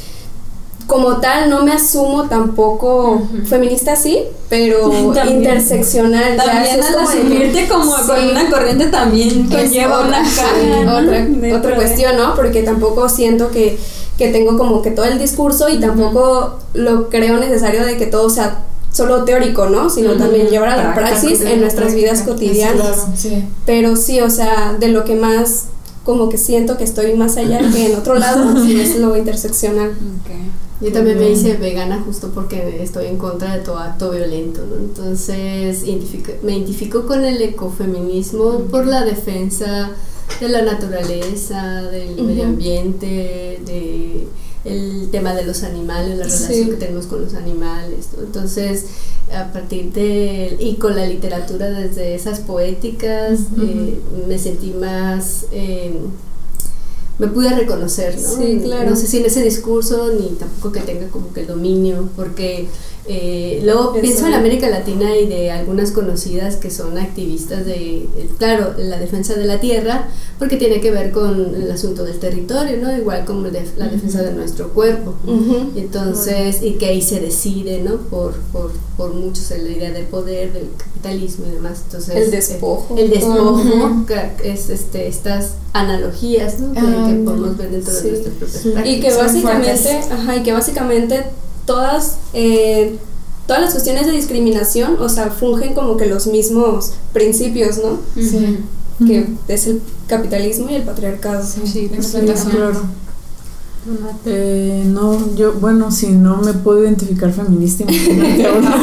[0.93, 4.93] como tal no me asumo tampoco feminista sí, pero
[5.29, 6.37] interseccional.
[6.37, 12.35] También al asumirte como con una corriente también conlleva una otra, otra cuestión, ¿no?
[12.35, 13.79] Porque tampoco siento que,
[14.19, 18.29] que tengo como que todo el discurso y tampoco lo creo necesario de que todo
[18.29, 18.59] sea
[18.91, 19.89] solo teórico, ¿no?
[19.89, 23.07] Sino también llevar a la praxis en nuestras vidas cotidianas.
[23.65, 25.65] Pero sí, o sea, de lo que más
[26.03, 29.93] como que siento que estoy más allá que en otro lado, es lo interseccional.
[30.83, 34.75] Yo también me hice vegana justo porque estoy en contra de todo acto violento, ¿no?
[34.75, 35.83] Entonces
[36.43, 39.91] me identifico con el ecofeminismo por la defensa
[40.41, 44.27] de la naturaleza, del medio ambiente, de
[44.65, 48.09] el tema de los animales, la relación que tenemos con los animales.
[48.17, 48.85] Entonces,
[49.33, 55.45] a partir de, y con la literatura desde esas poéticas, eh, me sentí más...
[55.51, 55.93] Eh,
[57.19, 58.29] me pude reconocer, ¿no?
[58.37, 58.89] Sí, claro.
[58.89, 62.67] No sé si en ese discurso ni tampoco que tenga como que el dominio, porque
[63.05, 68.75] eh, luego pienso en América Latina y de algunas conocidas que son activistas de, claro,
[68.77, 70.07] la defensa de la tierra,
[70.39, 72.95] porque tiene que ver con el asunto del territorio, ¿no?
[72.95, 75.15] Igual como la defensa de nuestro cuerpo.
[75.75, 77.97] Entonces, y que ahí se decide, ¿no?
[77.97, 81.81] Por, por, por muchos la idea del poder, del capitalismo y demás.
[81.85, 82.95] Entonces, el despojo.
[82.97, 83.61] el despojo,
[84.43, 86.71] es este, estas analogías, ¿no?
[86.73, 91.23] que, ah, podemos ver dentro de nuestras propias Y que básicamente, ajá, y que básicamente
[91.65, 92.97] todas, eh,
[93.47, 97.99] todas las cuestiones de discriminación, o sea, fungen como que los mismos principios, ¿no?
[98.15, 98.59] Sí.
[99.05, 101.45] Que es el capitalismo y el patriarcado.
[101.45, 101.89] Sí,
[102.51, 102.81] claro.
[104.25, 108.77] Eh, no, yo, bueno, si no me puedo identificar feminista, imagínate ahora.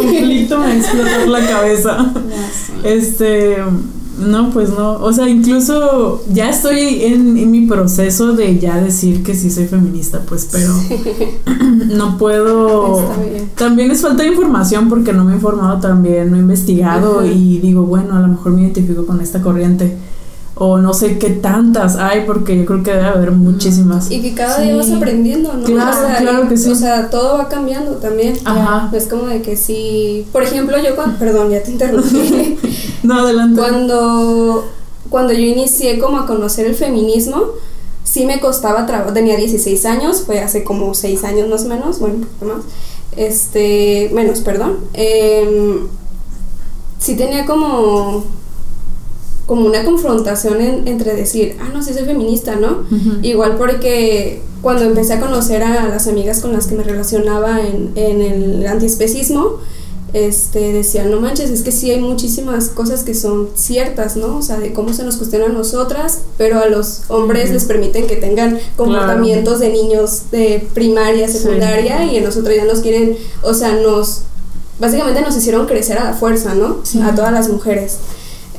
[0.00, 2.12] conflicto me explotó la cabeza.
[2.82, 3.58] Este,
[4.22, 4.94] no, pues no.
[4.94, 10.20] O sea, incluso ya estoy en, mi proceso de ya decir que sí soy feminista,
[10.26, 10.72] pues, pero
[11.96, 13.02] no puedo.
[13.56, 17.58] También es falta de información porque no me he informado también, no he investigado y
[17.58, 19.96] digo, bueno, a lo mejor me identifico con esta corriente
[20.54, 24.10] o no sé qué tantas hay, porque yo creo que debe haber muchísimas.
[24.10, 25.64] Y que cada día vas aprendiendo, ¿no?
[25.64, 26.70] Claro, claro que sí.
[26.70, 28.34] O sea, todo va cambiando también.
[28.44, 28.90] Ajá.
[28.94, 32.58] Es como de que si, por ejemplo, yo cuando, perdón, ya te interrumpí.
[33.02, 33.60] no, adelante.
[33.60, 34.64] Cuando,
[35.10, 37.42] cuando yo inicié como a conocer el feminismo,
[38.04, 41.98] sí me costaba trabajo, tenía 16 años, fue hace como 6 años más o menos,
[41.98, 42.64] bueno, un poquito más,
[43.16, 44.78] este, menos, perdón.
[44.94, 45.80] Eh,
[46.98, 48.24] sí tenía como
[49.46, 52.84] como una confrontación entre decir, ah, no, sí soy feminista, ¿no?
[53.22, 57.92] Igual porque cuando empecé a conocer a las amigas con las que me relacionaba en,
[57.96, 59.58] en el antiespecismo,
[60.12, 64.36] este, decían, no manches, es que sí hay muchísimas cosas que son ciertas, ¿no?
[64.36, 68.06] O sea, de cómo se nos cuestiona a nosotras, pero a los hombres les permiten
[68.06, 73.54] que tengan comportamientos de niños de primaria, secundaria, y a nosotros ya nos quieren, o
[73.54, 74.22] sea, nos,
[74.78, 76.82] básicamente nos hicieron crecer a la fuerza, ¿no?
[77.04, 77.96] A todas las mujeres.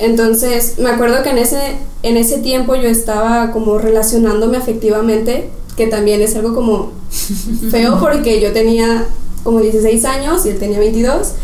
[0.00, 5.86] Entonces, me acuerdo que en ese, en ese tiempo yo estaba como relacionándome afectivamente, que
[5.86, 6.90] también es algo como
[7.70, 9.06] feo porque yo tenía
[9.44, 11.34] como 16 años y él tenía 22.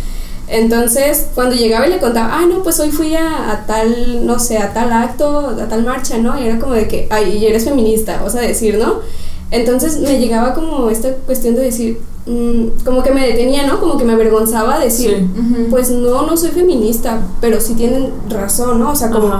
[0.49, 4.59] Entonces, cuando llegaba y le contaba, ay, no, pues hoy fui a, tal, no sé,
[4.59, 6.41] a tal acto, a tal marcha, ¿no?
[6.41, 8.97] Y era como de que, ay, y eres feminista, o sea, decir, ¿no?
[9.53, 13.79] Entonces me llegaba como esta cuestión de decir, mm, como que me detenía, ¿no?
[13.79, 15.25] Como que me avergonzaba decir,
[15.71, 18.91] pues no, no soy feminista, pero sí tienen razón, ¿no?
[18.91, 19.33] O sea, como,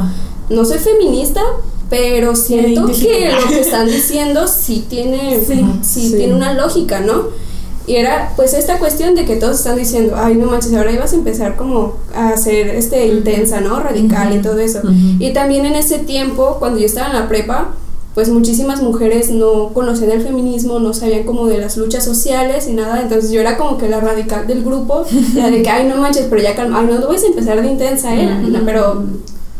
[0.49, 1.43] no soy feminista,
[1.89, 5.41] pero siento que lo que están diciendo sí tiene,
[5.83, 7.50] sí, tiene una lógica, ¿no?
[7.87, 11.13] Y era pues esta cuestión de que todos están diciendo, ay, no manches, ahora ibas
[11.13, 13.81] a empezar como a ser este, intensa, ¿no?
[13.81, 14.81] Radical y todo eso.
[15.19, 17.75] Y también en ese tiempo, cuando yo estaba en la prepa,
[18.15, 22.73] pues muchísimas mujeres no conocían el feminismo, no sabían como de las luchas sociales y
[22.73, 25.05] nada, entonces yo era como que la radical del grupo,
[25.35, 27.69] de que, ay, no manches, pero ya calma, ay, no, no vas a empezar de
[27.69, 28.29] intensa, ¿eh?
[28.65, 29.05] pero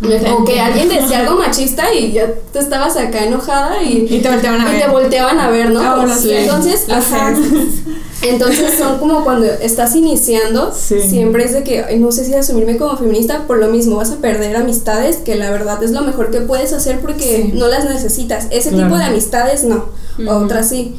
[0.03, 4.31] O que alguien decía algo machista y ya te estabas acá enojada y, Y te
[4.31, 4.83] volteaban a y ver.
[4.83, 5.81] te volteaban a ver, ¿no?
[5.81, 6.03] Oh.
[6.03, 7.35] Entonces, ajá.
[8.23, 11.01] Entonces son como cuando estás iniciando, Sí.
[11.03, 14.11] siempre es de que "Ay, no sé si asumirme como feminista, por lo mismo vas
[14.11, 17.53] a perder amistades, que la verdad es lo mejor que puedes hacer porque Sí.
[17.55, 18.47] no las necesitas.
[18.51, 18.87] Ese Claro.
[18.87, 19.85] tipo de amistades no,
[20.29, 20.97] otras sí.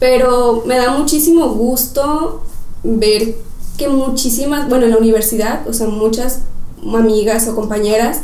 [0.00, 2.42] Pero me da muchísimo gusto
[2.82, 3.36] ver
[3.78, 6.40] que muchísimas, bueno, en la universidad, o sea, muchas
[6.84, 8.22] amigas o compañeras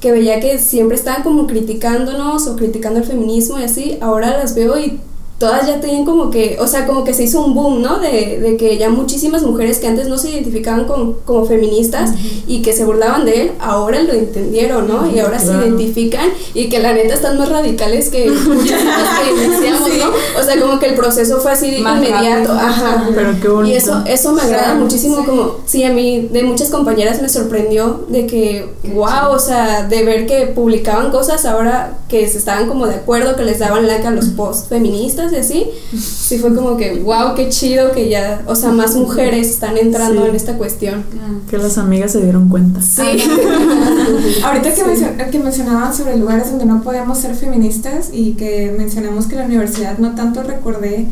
[0.00, 4.54] que veía que siempre estaban como criticándonos o criticando el feminismo y así, ahora las
[4.54, 5.00] veo y
[5.38, 7.98] todas ya tienen como que, o sea, como que se hizo un boom, ¿no?
[7.98, 12.12] De, de que ya muchísimas mujeres que antes no se identificaban con- como feministas
[12.46, 15.10] y que se burlaban de él, ahora lo entendieron, ¿no?
[15.10, 15.60] Y ahora Claro.
[15.60, 20.40] se identifican y que la neta están más radicales que muchas que iniciamos, ¿no?
[20.40, 22.68] O sea, como que el proceso fue así Más inmediato, rápido.
[22.68, 23.08] ajá.
[23.14, 23.74] Pero qué bonito.
[23.74, 28.06] Y eso, eso me agrada muchísimo, como, sí, a mí, de muchas compañeras me sorprendió
[28.08, 32.86] de que, wow, o sea, de ver que publicaban cosas ahora que se estaban como
[32.86, 35.66] de acuerdo, que les daban like a los posts feministas y así,
[35.96, 40.22] sí fue como que, wow, qué chido que ya, o sea, más mujeres están entrando
[40.24, 40.28] Sí.
[40.30, 41.04] en esta cuestión.
[41.50, 42.80] Que las amigas se dieron cuenta.
[42.80, 43.02] Sí.
[44.44, 49.36] Ahorita que, que mencionaban sobre lugares donde no podíamos ser feministas y que mencionamos que
[49.36, 51.06] la universidad no tanto recordé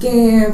[0.00, 0.48] que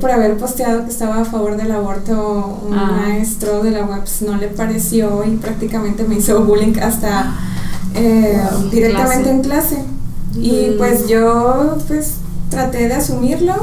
[0.00, 3.04] por haber posteado que estaba a favor del aborto un Ah.
[3.06, 7.32] maestro de la web no le pareció y prácticamente me hizo bullying hasta
[7.94, 9.30] eh, Wow, directamente clase.
[9.30, 9.78] en clase
[10.36, 12.14] y pues yo pues
[12.54, 13.54] traté de asumirlo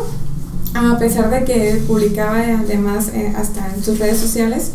[0.73, 4.71] a pesar de que publicaba además eh, hasta en sus redes sociales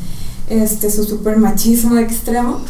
[0.48, 2.60] este su super machismo extremo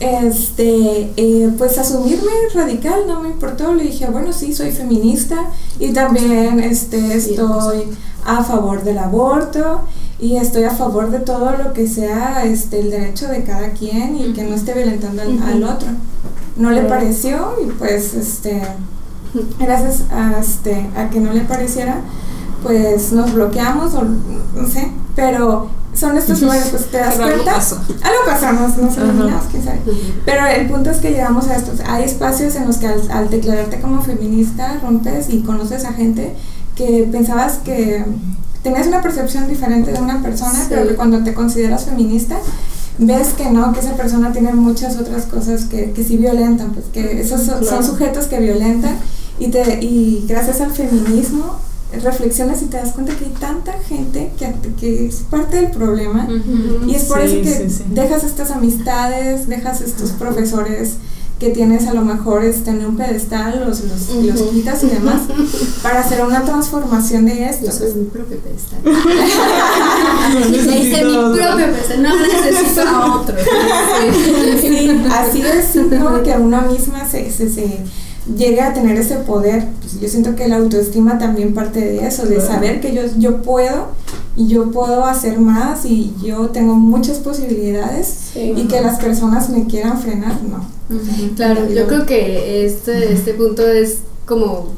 [0.00, 3.74] este eh, pues asumirme radical no me importó.
[3.74, 5.36] Le dije bueno sí soy feminista
[5.80, 7.84] y también este estoy
[8.24, 9.82] a favor del aborto
[10.20, 14.16] y estoy a favor de todo lo que sea este el derecho de cada quien
[14.16, 15.88] y que no esté violentando al, al otro
[16.56, 18.62] no le pareció y pues este
[19.58, 22.00] gracias a este a que no le pareciera
[22.62, 27.36] pues nos bloqueamos o no sé pero son estos lugares pues te das Pero algo
[27.44, 27.54] cuenta.
[27.54, 27.76] pasó.
[27.76, 29.80] algo pasó nos, nos eliminamos quién sabe.
[30.24, 33.30] Pero el punto es que llegamos a estos hay espacios en los que al, al
[33.30, 36.34] declararte como feminista rompes y conoces a gente
[36.76, 38.04] que pensabas que
[38.62, 42.36] tenías una percepción diferente de una persona pero que cuando te consideras feminista
[42.98, 46.86] ves que no, que esa persona tiene muchas otras cosas que, que sí violentan, pues
[46.92, 48.96] que esos son, son sujetos que violentan
[49.38, 51.58] y, te, y gracias al feminismo
[52.02, 56.28] reflexionas y te das cuenta que hay tanta gente que, que es parte del problema
[56.86, 57.84] y es por Sí, eso que sí, sí.
[57.90, 60.94] dejas estas amistades, dejas estos profesores
[61.40, 65.20] que tienes a lo mejor este, en un pedestal, los, los, los quitas y demás,
[65.82, 67.66] para hacer una transformación de esto.
[67.66, 68.80] Yo soy mi propio pedestal.
[70.50, 73.36] Le hice mi propio pedestal, no necesito a otro.
[74.60, 77.78] Sí, así es como que una misma se, se, se
[78.36, 79.66] llegue a tener ese poder.
[79.80, 82.48] Pues yo siento que la autoestima también parte de eso, de Claro.
[82.52, 83.88] saber que yo, yo puedo
[84.36, 88.52] y yo puedo hacer más y yo tengo muchas posibilidades Sí.
[88.56, 90.64] y que las personas me quieran frenar, no.
[91.36, 94.68] Claro, yo creo que este, este punto es como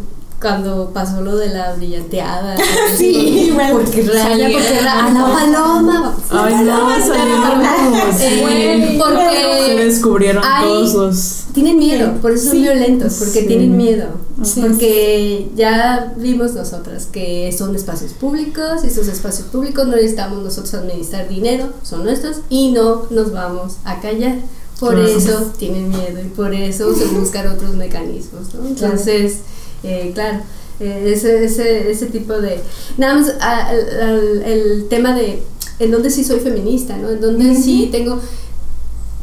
[0.40, 2.56] cuando pasó lo de la brillanteada.
[2.96, 3.78] Sí, bueno.
[3.78, 6.16] porque realmente porque era Ana Paloma.
[6.30, 11.36] Ay, no, salieron porque Se descubrieron hay- todos los.
[11.52, 12.60] Tienen miedo, por eso son Sí.
[12.62, 13.46] violentos, porque Sí.
[13.46, 14.06] tienen miedo.
[14.42, 14.60] Sí.
[14.60, 20.72] Porque ya vimos nosotras que son espacios públicos y esos espacios públicos no necesitamos nosotros
[20.74, 24.36] administrar dinero, son nuestros y no nos vamos a callar.
[24.78, 25.08] Por Claro.
[25.08, 28.66] eso tienen miedo y por eso se buscan otros mecanismos, ¿no?
[28.66, 29.38] Entonces,
[29.82, 30.38] eh, claro,
[30.80, 32.60] eh, ese, ese, ese tipo de...
[32.98, 35.42] Nada más a- al- al- el tema de
[35.78, 37.10] en donde sí soy feminista, ¿no?
[37.10, 38.18] En donde sí tengo...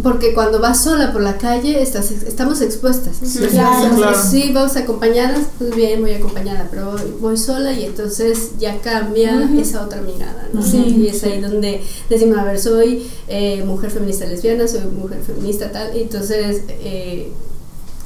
[0.03, 3.17] Porque cuando vas sola por la calle, estás, estamos expuestas.
[3.49, 4.17] claro, claro.
[4.29, 9.49] Sí, vamos acompañadas, pues bien, voy acompañada, pero voy, voy sola y entonces ya cambia
[9.59, 10.61] esa otra mirada, ¿no?
[10.61, 11.81] Sí, y es ahí donde
[12.11, 17.31] decimos, a ver, soy eh, mujer feminista lesbiana, soy mujer feminista tal, y entonces, eh,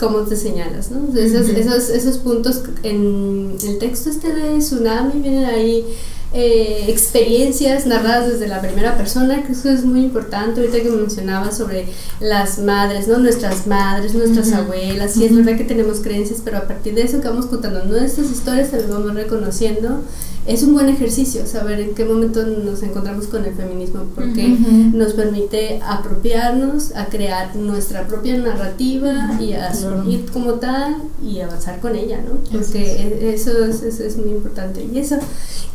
[0.01, 1.15] ¿cómo te señalas, no?
[1.17, 5.85] Esos, esos, esos puntos en el texto este de Tsunami vienen ahí
[6.33, 10.61] eh, experiencias narradas desde la primera persona, que eso es muy importante.
[10.61, 11.87] Ahorita que mencionaba sobre
[12.19, 13.17] las madres, ¿no?
[13.17, 17.19] Nuestras madres, nuestras abuelas, sí es verdad que tenemos creencias, pero a partir de eso
[17.21, 20.01] que vamos contando nuestras historias, se las vamos reconociendo.
[20.47, 24.47] Es un buen ejercicio saber en qué momento nos encontramos con el feminismo, porque
[24.91, 31.79] nos permite apropiarnos, a crear nuestra propia narrativa y a asumir como tal y avanzar
[31.79, 32.39] con ella, ¿no?
[32.51, 34.83] Porque e- eso es, eso es muy importante.
[34.91, 35.17] Y eso,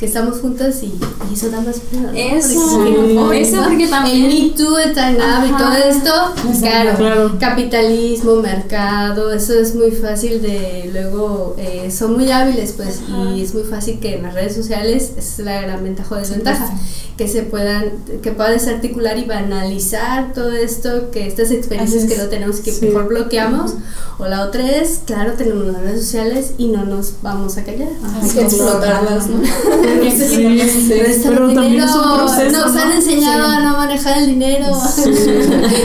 [0.00, 0.86] que estamos juntas y,
[1.30, 2.10] y eso da más miedo.
[2.14, 2.78] Eso,
[3.16, 6.12] Porque- eso porque también- El Me Too, el y todo esto,
[6.60, 7.36] claro, Claro.
[7.40, 13.00] capitalismo, mercado, eso es muy fácil de luego, eh, son muy hábiles pues
[13.34, 16.18] y es muy fácil que en las redes sociales, esa es la gran ventaja o
[16.18, 16.70] desventaja,
[17.16, 17.92] que se puedan,
[18.22, 22.22] que puedan desarticular y banalizar todo esto, que estas experiencias Así que es.
[22.22, 22.86] no tenemos que Sí.
[22.86, 23.74] mejor bloqueamos,
[24.18, 27.88] o la otra es, claro, tenemos las redes sociales y no nos vamos a callar.
[28.22, 29.40] Hay que explotarlas, ¿no?
[30.36, 32.66] Sí, pero también es un dinero, proceso.
[32.66, 32.94] Nos han ¿no?
[32.94, 34.66] enseñado a no manejar el dinero.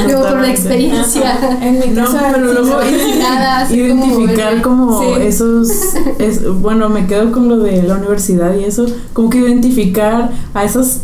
[0.05, 1.57] Luego por la experiencia.
[1.61, 2.79] En mi No, pero luego
[3.71, 5.21] identificar como- como, Sí.
[5.21, 5.69] esos,
[6.19, 10.63] es, bueno, me quedo con lo de la universidad y eso, como que identificar a
[10.63, 11.01] esas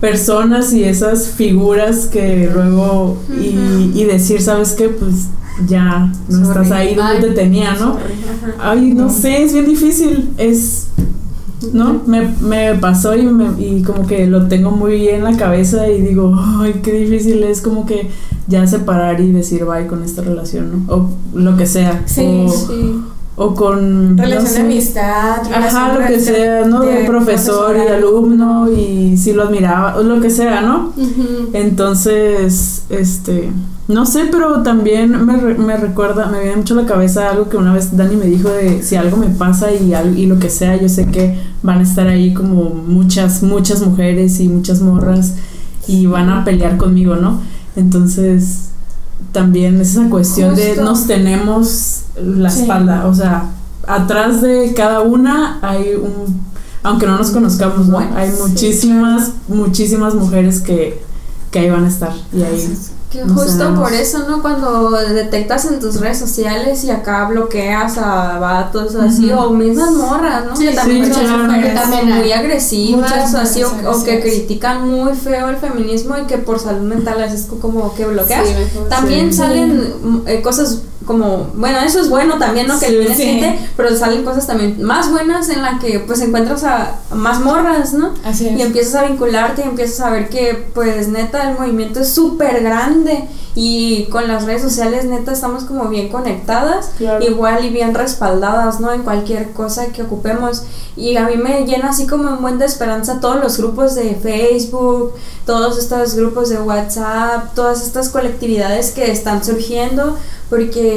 [0.00, 4.88] personas y esas figuras que luego y, y decir, ¿sabes qué?
[4.90, 5.28] Pues
[5.66, 7.96] ya no estás ahí donde te tenía, ¿no?
[8.60, 10.88] Ay, no sé, es bien difícil, es...
[11.72, 12.02] ¿No?
[12.06, 15.88] Me, me pasó y, me- y como que lo tengo muy bien en la cabeza
[15.88, 18.08] y digo, ay, qué difícil es como que
[18.46, 20.94] ya separar y decir bye con esta relación, ¿no?
[20.94, 22.02] O lo que sea.
[22.06, 23.00] Sí, o, sí.
[23.36, 24.18] o con...
[24.18, 26.80] Relación no sé, de amistad, Ajá, lo que de- sea, ¿no?
[26.80, 30.92] De, de profesor y profesor, alumno y si lo admiraba, o lo que sea, ¿no?
[31.52, 33.50] Entonces, este,
[33.86, 37.56] no sé, pero también me, me recuerda, me viene mucho a la cabeza algo que
[37.58, 40.80] una vez Dani me dijo de si algo me pasa y, y lo que sea,
[40.80, 45.34] yo sé que van a estar ahí como muchas, muchas mujeres y muchas morras
[45.86, 47.40] y van a pelear conmigo, ¿no?
[47.76, 48.68] Entonces,
[49.32, 52.62] también es esa cuestión de nos tenemos la Sí.
[52.62, 53.50] espalda, o sea,
[53.86, 56.40] atrás de cada una hay un,
[56.82, 57.98] aunque no nos conozcamos, ¿no?
[57.98, 61.02] Hay muchísimas, muchísimas mujeres que,
[61.50, 62.74] que ahí van a estar y ahí
[63.14, 64.42] Que justo por eso, ¿no?
[64.42, 70.46] Cuando detectas en tus redes sociales y acá bloqueas a vatos así, o mismas morras,
[70.46, 70.56] ¿no?
[70.56, 75.48] Sí, que también sí, son también muy agresivas, o así, o, que critican muy feo
[75.48, 78.48] el feminismo y que por salud mental es como que bloqueas.
[78.48, 78.88] Sí, mejor.
[78.88, 79.38] También Sí.
[79.38, 79.94] salen
[80.26, 82.78] eh, cosas como, bueno, eso es bueno también, ¿no?
[82.78, 83.24] Que Sí, tienes sí.
[83.24, 87.92] gente, pero salen cosas también más buenas en la que pues encuentras a más morras,
[87.92, 88.14] ¿no?
[88.24, 88.66] Así Y es.
[88.66, 93.28] empiezas a vincularte y empiezas a ver que, pues, neta, el movimiento es súper grande.
[93.56, 96.90] Y con las redes sociales, neta, estamos como bien conectadas.
[96.98, 97.24] Claro.
[97.24, 98.92] Igual y bien respaldadas, ¿no?
[98.92, 100.64] En cualquier cosa que ocupemos.
[100.96, 104.16] Y a mí me llena así como un buen de esperanza todos los grupos de
[104.16, 105.12] Facebook,
[105.46, 110.18] todos estos grupos de WhatsApp, todas estas colectividades que están surgiendo.
[110.50, 110.93] Porque,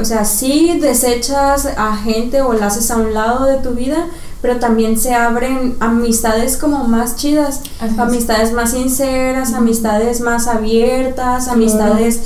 [0.00, 4.06] o sea, sí desechas a gente o la haces a un lado de tu vida,
[4.42, 7.62] pero también se abren amistades como más chidas,
[7.98, 12.22] amistades más sinceras, amistades más abiertas, amistades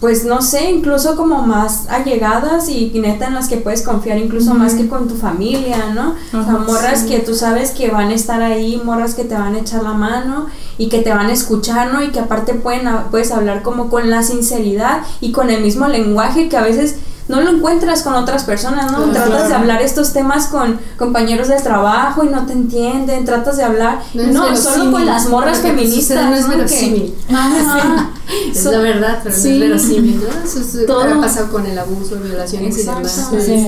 [0.00, 4.52] pues no sé, incluso como más allegadas y neta en las que puedes confiar incluso
[4.54, 6.14] más que con tu familia, ¿no?
[6.28, 7.06] o sea, Ajá, morras sí.
[7.08, 9.92] que tú sabes que van a estar ahí, morras que te van a echar la
[9.92, 10.46] mano
[10.76, 12.02] y que te van a escuchar, ¿no?
[12.02, 16.48] Y que aparte pueden, puedes hablar como con la sinceridad y con el mismo lenguaje
[16.48, 16.96] que a veces
[17.28, 19.04] no lo encuentras con otras personas, ¿no?
[19.04, 19.30] Claro.
[19.30, 23.62] Tratas de hablar estos temas con compañeros de trabajo y no te entienden, tratas de
[23.62, 26.50] hablar, No solo con las morras feministas, no es ¿no?
[26.50, 27.14] Que- verosímil.
[27.32, 28.10] Ajá.
[28.50, 29.48] Es So- la verdad, pero sí.
[29.48, 30.44] no es verosímil, ¿no?
[30.44, 31.02] Eso es, Todo.
[31.02, 32.98] ha pasado con el abuso, violaciones y demás.
[33.02, 33.36] Exacto.
[33.36, 33.66] este, Sí.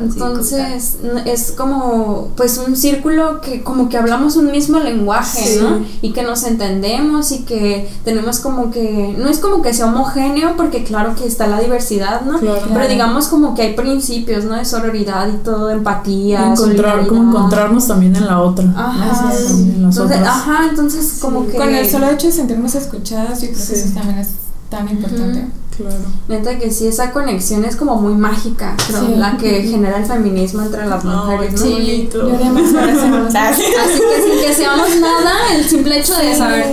[0.00, 5.58] y Entonces es como pues un círculo que como que hablamos un mismo lenguaje, Sí.
[5.60, 5.84] ¿no?
[6.02, 10.56] Y que nos entendemos y que tenemos como que no es como que sea homogéneo
[10.56, 12.38] porque claro que está la diversidad, ¿no?
[12.38, 12.60] Claro.
[12.72, 14.54] Pero digamos como que hay principios, ¿no?
[14.56, 18.64] De sororidad y todo, empatía, encontrar, como encontrarnos también en la otra.
[18.76, 19.28] Ajá.
[19.30, 20.28] Así es, en las Entonces, otras.
[20.28, 23.72] ajá, entonces como que Con el solo hecho de sentirnos escuchadas, yo creo Sí.
[23.74, 24.28] que eso también es
[24.68, 25.46] tan importante.
[25.76, 25.96] Claro.
[26.28, 29.14] Neta que sí, esa conexión es como muy mágica, creo, Sí.
[29.16, 31.66] la que genera el feminismo entre las mujeres, ¿no?
[31.66, 33.28] Yo haría más para hacerlo.
[33.28, 36.38] Así que sin que seamos nada, el simple hecho de Sí.
[36.38, 36.66] saber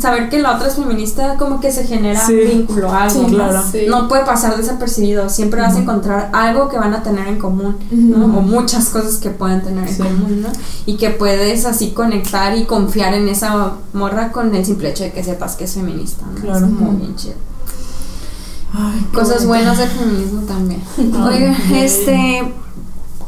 [0.00, 2.34] saber que la otra es feminista, como que se genera Sí.
[2.34, 3.14] vínculo, algo.
[3.14, 3.28] Sí, ¿no?
[3.28, 3.62] claro.
[3.70, 3.86] Sí.
[3.88, 7.76] No puede pasar desapercibido, siempre vas a encontrar algo que van a tener en común,
[7.90, 8.24] ¿no?
[8.26, 10.48] O muchas cosas que pueden tener en común, ¿no?
[10.86, 15.12] Y que puedes así conectar y confiar en esa morra con el simple hecho de
[15.12, 16.40] que sepas que es feminista, ¿no?
[16.40, 16.66] Claro.
[16.66, 17.34] Es como bien chido.
[18.74, 20.82] Ay, Cosas buenas del feminismo también.
[20.98, 22.52] Oiga, este.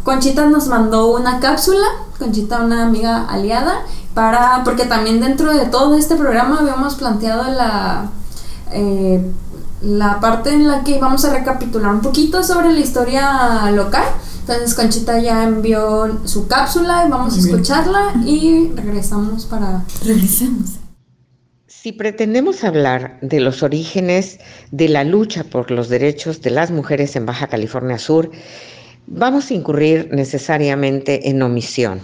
[0.04, 1.86] Conchita nos mandó una cápsula,
[2.18, 3.82] Conchita, una amiga aliada,
[4.14, 4.62] para.
[4.64, 8.10] Porque también dentro de todo este programa habíamos planteado la.
[8.72, 9.24] eh,
[9.82, 14.04] la parte en la que vamos a recapitular un poquito sobre la historia local.
[14.40, 20.80] Entonces Conchita ya envió su cápsula y vamos a escucharla y regresamos para Regresamos.
[21.66, 24.38] Si pretendemos hablar de los orígenes
[24.70, 28.30] de la lucha por los derechos de las mujeres en Baja California Sur,
[29.10, 32.00] vamos a incurrir necesariamente en omisión.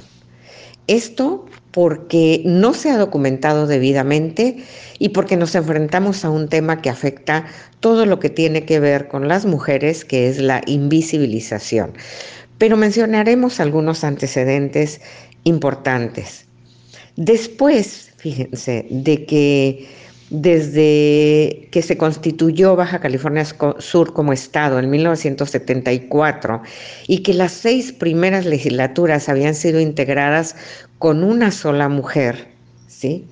[0.88, 4.56] Esto porque no se ha documentado debidamente
[4.98, 7.46] y porque nos enfrentamos a un tema que afecta
[7.80, 11.92] todo lo que tiene que ver con las mujeres, que es la invisibilización.
[12.58, 15.00] Pero mencionaremos algunos antecedentes
[15.44, 16.46] importantes.
[17.16, 19.86] Después, fíjense, de que
[20.30, 23.44] desde que se constituyó Baja California
[23.78, 26.62] Sur como Estado en 1974
[27.06, 30.56] y que las seis primeras legislaturas habían sido integradas
[30.98, 32.48] con una sola mujer,
[32.88, 33.26] ¿sí?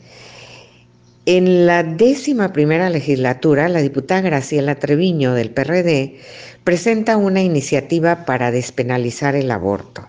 [1.27, 6.19] En la décima primera legislatura, la diputada Graciela Treviño del PRD
[6.65, 10.07] presenta una iniciativa para despenalizar el aborto.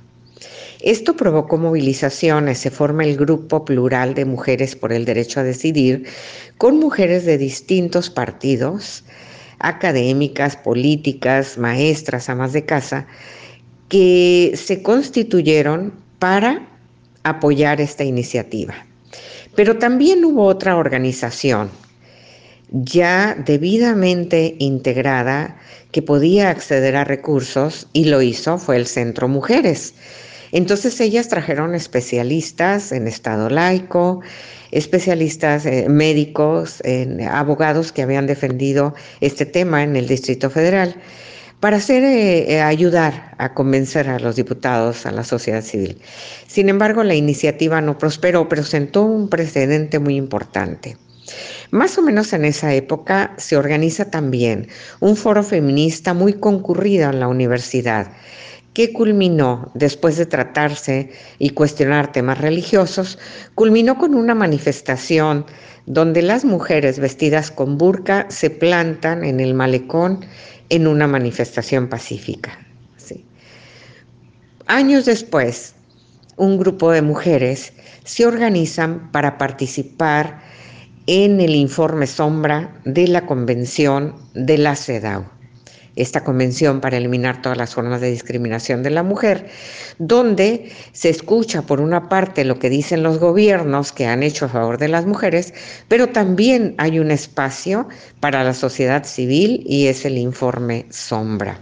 [0.86, 6.06] Esto provocó movilizaciones, se forma el Grupo Plural de Mujeres por el Derecho a Decidir,
[6.60, 9.04] con mujeres de distintos partidos,
[9.58, 13.08] académicas, políticas, maestras, amas de casa,
[13.90, 16.70] que se constituyeron para
[17.24, 18.76] apoyar esta iniciativa.
[19.56, 21.72] Pero también hubo otra organización
[22.70, 25.58] ya debidamente integrada
[25.92, 29.96] que podía acceder a recursos y lo hizo, fue el Centro Mujeres.
[30.56, 34.22] Entonces ellas trajeron especialistas en Estado laico,
[34.72, 36.82] especialistas eh, médicos,
[37.30, 40.96] abogados que habían defendido este tema en el Distrito Federal
[41.60, 45.98] para hacer, eh, eh, ayudar a convencer a los diputados, a la sociedad civil.
[46.48, 50.96] Sin embargo, la iniciativa no prosperó, pero sentó un precedente muy importante.
[51.72, 54.70] Más o menos en esa época se organiza también
[55.02, 58.08] un foro feminista muy concurrido en la universidad,
[58.76, 61.10] que culminó, después de tratarse
[61.40, 63.18] y cuestionar temas religiosos,
[63.56, 65.46] culminó con una manifestación
[65.86, 70.26] donde las mujeres vestidas con burka se plantan en el malecón
[70.70, 72.60] en una manifestación pacífica.
[74.68, 75.76] Años después,
[76.36, 77.72] un grupo de mujeres
[78.04, 80.42] se organizan para participar
[81.08, 85.24] en el informe sombra de la Convención de la CEDAW,
[85.96, 89.48] esta convención para eliminar todas las formas de discriminación de la mujer,
[89.98, 94.50] donde se escucha por una parte lo que dicen los gobiernos que han hecho a
[94.50, 95.54] favor de las mujeres,
[95.88, 97.88] pero también hay un espacio
[98.20, 101.60] para la sociedad civil y es el informe sombra.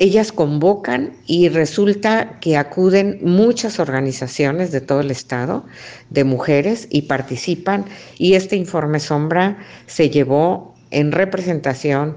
[0.00, 5.64] Ellas convocan y resulta que acuden muchas organizaciones de todo el estado
[6.10, 7.84] de mujeres y participan
[8.16, 12.14] y este informe sombra se llevó en representación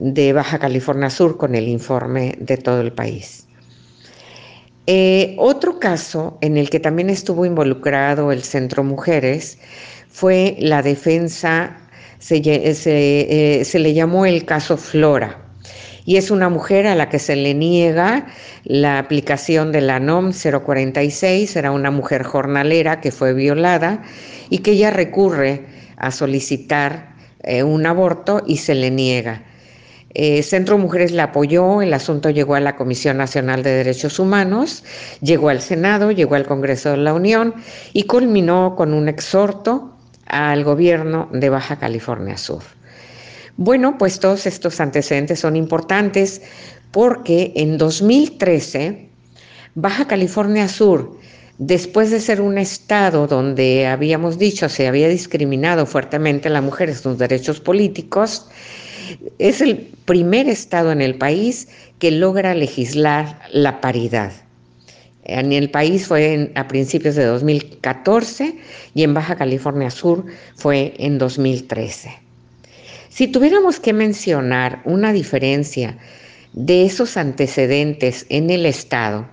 [0.00, 3.46] de Baja California Sur con el informe de todo el país.
[4.86, 9.58] Eh, otro caso en el que también estuvo involucrado el Centro Mujeres
[10.08, 11.76] fue la defensa,
[12.18, 15.50] se, eh, se le llamó el caso Flora
[16.04, 18.26] y es una mujer a la que se le niega
[18.64, 24.02] la aplicación de la NOM 046, era una mujer jornalera que fue violada
[24.48, 29.44] y que ella recurre a solicitar eh, un aborto y se le niega.
[30.12, 34.82] Eh, Centro Mujeres la apoyó, el asunto llegó a la Comisión Nacional de Derechos Humanos,
[35.20, 37.54] llegó al Senado, llegó al Congreso de la Unión
[37.92, 39.96] y culminó con un exhorto
[40.26, 42.62] al gobierno de Baja California Sur.
[43.56, 46.42] Bueno, pues todos estos antecedentes son importantes
[46.90, 49.10] porque en 2013
[49.74, 51.18] Baja California Sur,
[51.58, 56.88] después de ser un estado donde habíamos dicho se había discriminado fuertemente a la mujer
[56.88, 58.48] en sus derechos políticos,
[59.38, 64.32] es el primer estado en el país que logra legislar la paridad.
[65.24, 68.56] En el país fue a principios de 2014
[68.94, 70.24] y en Baja California Sur
[70.56, 72.10] fue en 2013.
[73.10, 75.98] Si tuviéramos que mencionar una diferencia
[76.52, 79.28] de esos antecedentes en el Estado,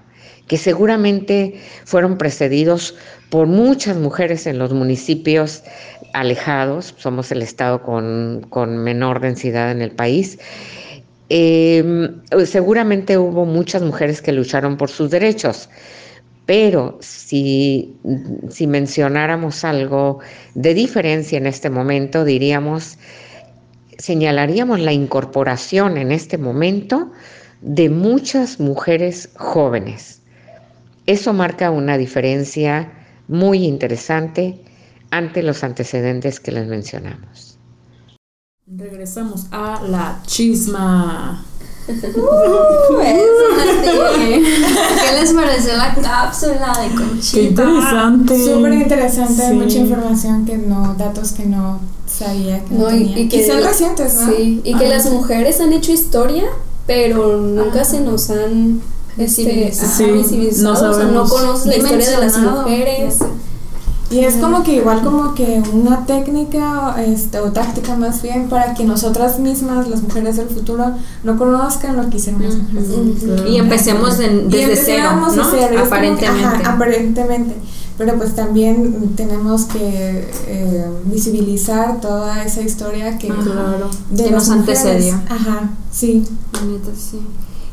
[0.48, 2.96] que seguramente fueron precedidos
[3.30, 5.64] por muchas mujeres en los municipios
[6.14, 10.40] alejados, somos el estado con, menor densidad en el país,
[11.30, 15.70] em, seguramente hubo muchas mujeres que lucharon por sus derechos,
[16.46, 17.98] pero si,
[18.50, 20.20] si mencionáramos algo
[20.56, 22.98] de diferencia en este momento, diríamos
[23.98, 27.12] señalaríamos la incorporación en este momento
[27.62, 30.17] de muchas mujeres jóvenes.
[31.08, 32.92] Eso marca una diferencia
[33.30, 34.62] muy interesante
[35.10, 37.58] ante los antecedentes que les mencionamos.
[38.68, 41.46] Regresamos a la chisma.
[41.88, 41.94] Uh,
[43.00, 43.14] ¿Qué
[45.22, 47.38] les pareció la cápsula de Conchita?
[47.38, 48.46] Qué interesante.
[48.46, 53.64] Súper interesante, mucha información que no, datos que no sabía que no, y, que son
[53.64, 54.34] recientes, ¿no?
[54.34, 56.44] Sí, y que las mujeres han hecho historia,
[56.86, 58.82] pero nunca se nos han
[59.18, 63.18] este, Sí, ajá, visibilizado, no o sea, no conoces la historia de las mujeres.
[64.10, 68.74] Y es como que igual como que una técnica este, o táctica más bien para
[68.74, 70.92] que nosotras mismas, las mujeres del futuro,
[71.26, 72.88] no conozcan lo que hicieron las mujeres.
[73.50, 75.30] Y empecemos Y desde cero, ¿no?
[75.30, 75.80] de cero, como
[76.18, 76.46] que, Aparentemente.
[76.46, 77.56] ajá, aparentemente.
[77.98, 83.90] Pero pues también tenemos que eh, visibilizar toda esa historia que, Claro.
[84.12, 84.86] de Que nos mujeres.
[84.86, 85.16] antecedió.
[85.28, 86.24] Ajá, sí.
[86.54, 87.20] La neta, sí.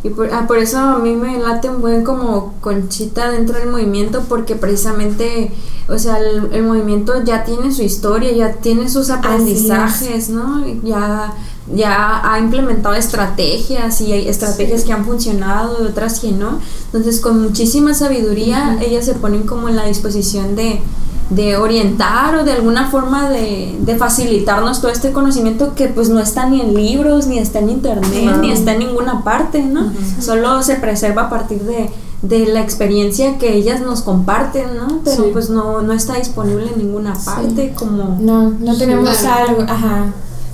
[0.04, 3.70] Y por, ah, por eso a mí me late un buen como conchita dentro del
[3.70, 5.50] movimiento porque precisamente,
[5.88, 10.62] o sea, el, el movimiento ya tiene su historia, ya tiene sus aprendizajes, ¿no?
[10.82, 11.32] Ya,
[11.74, 16.60] ya ha implementado estrategias y hay estrategias que han funcionado y otras que no.
[16.92, 20.82] Entonces, con muchísima sabiduría, ellas se ponen como en la disposición de,
[21.30, 26.20] de orientar o de alguna forma de, de facilitarnos todo este conocimiento que pues no
[26.20, 28.38] está ni en libros, ni está en internet, Claro.
[28.42, 29.90] ni está en ninguna parte, ¿no?
[30.20, 31.90] Solo se preserva a partir de,
[32.22, 35.00] de la experiencia que ellas nos comparten, ¿no?
[35.02, 35.30] Pero Sí.
[35.32, 38.18] pues no, no está disponible en ninguna parte como...
[38.20, 40.06] No, no tenemos algo, ajá.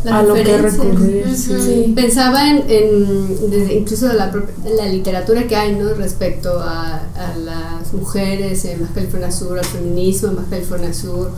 [0.05, 1.37] La a lo que recurrir.
[1.37, 1.93] Sí.
[1.95, 4.33] Pensaba en, en- desde incluso la,
[4.77, 5.93] la literatura que hay ¿no?
[5.95, 11.31] respecto a, a las mujeres en Baja California Sur, al feminismo en Baja California Sur,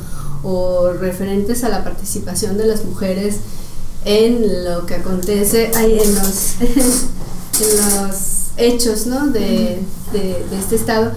[0.44, 3.36] o referentes a la participación de las mujeres
[4.04, 8.16] en lo que acontece en los, en los
[8.56, 9.26] hechos ¿no?
[9.28, 9.78] de,
[10.12, 11.12] de- de este estado.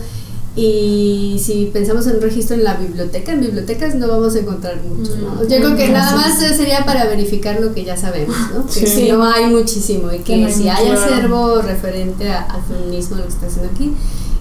[0.57, 4.81] Y si pensamos en un registro en la biblioteca, en bibliotecas no vamos a encontrar
[4.83, 5.41] mucho, ¿no?
[5.41, 8.65] Yo creo que nada más sería para verificar lo que ya sabemos, ¿no?
[8.65, 9.09] Que Sí.
[9.11, 13.17] no hay muchísimo y que Que no hay si hay acervo referente a- al feminismo,
[13.17, 13.91] lo que está haciendo aquí,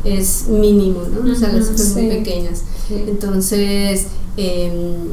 [0.05, 1.33] es mínimo, ¿no?
[1.33, 2.09] O sea, las cifras muy Sí.
[2.09, 2.63] pequeñas.
[2.91, 4.07] Entonces,
[4.37, 5.09] em,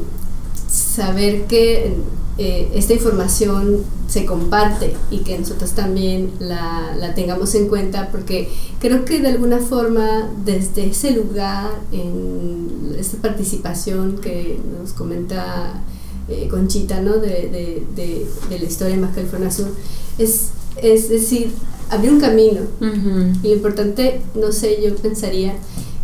[0.70, 1.96] saber que
[2.38, 8.50] eh, esta información se comparte y que nosotros también la, la tengamos en cuenta porque
[8.80, 15.82] creo que de alguna forma desde ese lugar, en esta participación que nos comenta
[16.30, 17.18] eh, Conchita, ¿no?
[17.18, 19.70] De, de, de, de la historia Baja California Sur,
[20.18, 20.50] es,
[20.82, 21.52] es decir,
[21.90, 22.62] abrir un camino.
[22.80, 23.34] Ujú.
[23.44, 25.54] Y lo importante, no sé, yo pensaría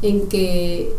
[0.02, 0.94] en que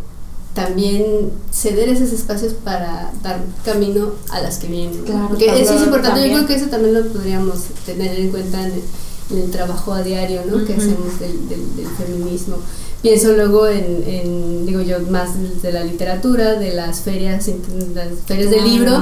[0.58, 5.04] también ceder esos espacios para dar camino a las que vienen.
[5.04, 6.30] Claro, Porque eso es importante, también.
[6.30, 8.82] yo creo que eso también lo podríamos tener en cuenta en el,
[9.30, 10.64] en el trabajo a diario ¿no?
[10.66, 12.56] que hacemos del, del, del feminismo.
[13.00, 15.30] Pienso luego en, en, digo yo, más
[15.62, 17.48] de la literatura, de las ferias,
[17.94, 18.92] las ferias de libro,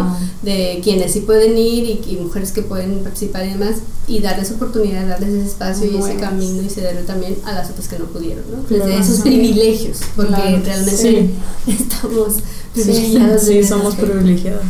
[0.42, 3.76] de quienes sí pueden ir y, y mujeres que pueden participar y demás,
[4.06, 7.88] y darles oportunidad, darles ese espacio y ese camino y cederlo también a las otras
[7.88, 8.62] que no pudieron, ¿no?
[8.64, 8.84] Claro.
[8.86, 10.60] Desde esos privilegios, porque Claro.
[10.62, 11.30] realmente
[11.66, 12.34] estamos
[12.74, 13.42] privilegiados.
[13.42, 14.12] Sí, somos aspecto.
[14.12, 14.62] privilegiadas.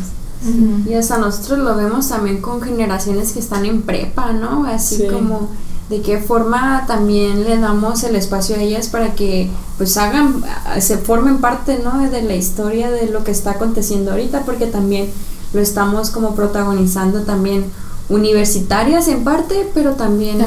[0.88, 4.64] Y hasta nosotros lo vemos también con generaciones que están en prepa, ¿no?
[4.66, 5.06] Así Sí.
[5.08, 5.48] como
[5.88, 10.42] de qué forma también le damos el espacio a ellas para que pues hagan,
[10.80, 12.10] se formen parte, ¿no?
[12.10, 15.10] De la historia de lo que está aconteciendo ahorita, porque también
[15.52, 17.64] lo estamos como protagonizando también
[18.08, 20.38] universitarias en parte, pero también,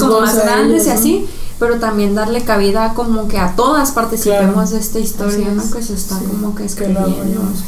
[0.00, 1.28] como más grandes y así,
[1.58, 4.70] pero también darle cabida como que a todas participemos Claro.
[4.70, 5.48] de esta historia.
[5.74, 6.24] Que se está Sí.
[6.26, 7.04] como que escribiendo.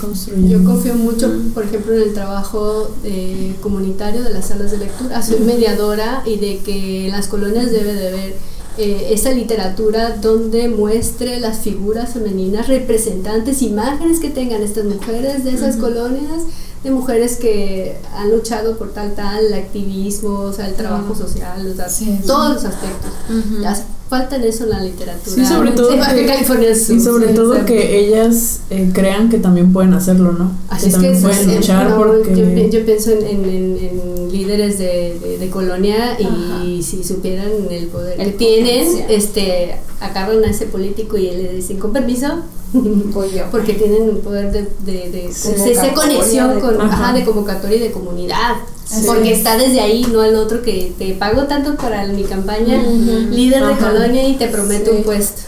[0.01, 0.49] construyendo.
[0.49, 5.23] Yo confío mucho, por ejemplo, en el trabajo eh, comunitario de las salas de lectura.
[5.23, 8.37] Soy mediadora y de que las colonias debe de haber
[8.79, 15.51] eh, esa literatura donde muestre las figuras femeninas representantes, imágenes que tengan estas mujeres de
[15.53, 16.43] esas colonias,
[16.85, 21.67] de mujeres que han luchado por tal, tal, el activismo, o sea, el trabajo social,
[21.71, 22.21] o sea, Sí.
[22.27, 23.11] todos los aspectos.
[23.29, 23.67] Ujú.
[23.67, 25.35] Hace falta en eso en la literatura.
[25.37, 27.73] Sí, sobre todo Baja que- California Sur, Y sobre sí, todo exacto.
[27.75, 30.53] que ellas eh, crean que también pueden hacerlo, ¿no?
[30.71, 32.35] Así que es que también eso pueden es- luchar no, porque...
[32.71, 36.17] yo, yo pienso en, en- en- en líderes de, de- de colonia
[36.65, 41.53] y si supieran el poder El que tienen, este agarran a ese político y le
[41.53, 42.27] dicen con permiso.
[43.51, 46.93] Porque tienen un poder de, de, de- esa conexión de- con, Ajá.
[47.09, 48.55] ajá, de convocatoria y de comunidad.
[48.85, 49.03] Sí.
[49.07, 53.65] Porque está desde ahí, no el otro que te pago tanto para mi campaña, líder
[53.65, 53.91] de Ajá.
[53.91, 54.97] colonia y te prometo Sí.
[54.99, 55.43] un puesto.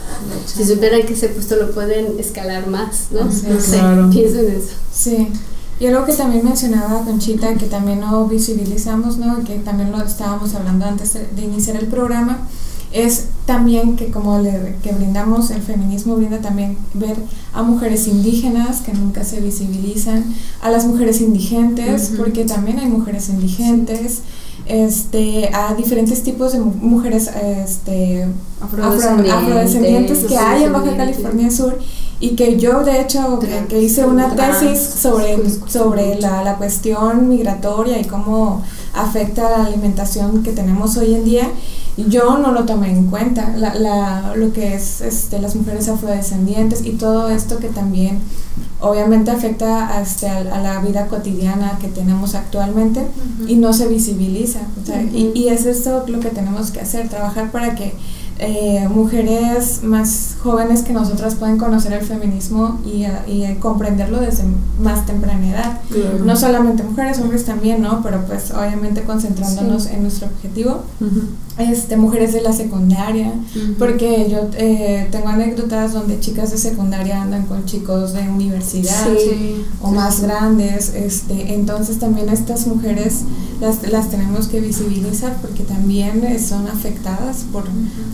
[0.45, 3.29] Si supieran que ese puesto lo pueden escalar más, ¿no?
[3.31, 4.09] Sí, no sé, claro.
[4.09, 4.69] pienso en eso.
[4.93, 5.27] Sí.
[5.79, 9.43] Y algo que también mencionaba Conchita, que también no visibilizamos, ¿no?
[9.43, 12.47] que también lo estábamos hablando antes de iniciar el programa,
[12.93, 17.15] es también que como le, que brindamos, el feminismo brinda también ver
[17.53, 20.23] a mujeres indígenas que nunca se visibilizan,
[20.61, 24.19] a las mujeres indigentes, porque también hay mujeres indigentes,
[24.65, 27.29] este, a diferentes tipos de mu- mujeres
[27.65, 28.25] este,
[28.61, 29.33] afro- Afrodescendientes.
[29.33, 30.95] afrodescendientes que hay en Baja.
[30.95, 31.79] California Sur
[32.19, 34.59] y que yo de hecho que, que hice una Trans.
[34.61, 35.37] tesis sobre,
[35.67, 38.61] sobre la, la cuestión migratoria y cómo
[38.93, 41.49] afecta la alimentación que tenemos hoy en día
[41.95, 46.83] yo no lo tomé en cuenta, la, la, lo que es este, las mujeres afrodescendientes
[46.83, 48.19] y todo esto que también
[48.79, 53.05] obviamente afecta a, este, a, a la vida cotidiana que tenemos actualmente
[53.47, 54.61] y no se visibiliza.
[54.81, 57.93] O sea, y, y es esto lo que tenemos que hacer, trabajar para que
[58.39, 64.43] eh, mujeres más jóvenes que nosotras pueden conocer el feminismo y, y comprenderlo desde
[64.79, 65.81] más temprana edad.
[65.89, 66.25] Claro.
[66.25, 68.01] No solamente mujeres, hombres también, ¿no?
[68.01, 70.83] Pero pues obviamente concentrándonos en nuestro objetivo.
[71.59, 73.31] Este, mujeres de la secundaria,
[73.77, 79.63] porque yo eh, tengo anécdotas donde chicas de secundaria andan con chicos de universidad Sí.
[79.79, 83.19] o más grandes, este, entonces también estas mujeres
[83.61, 87.65] las, las tenemos que visibilizar porque también eh, son afectadas por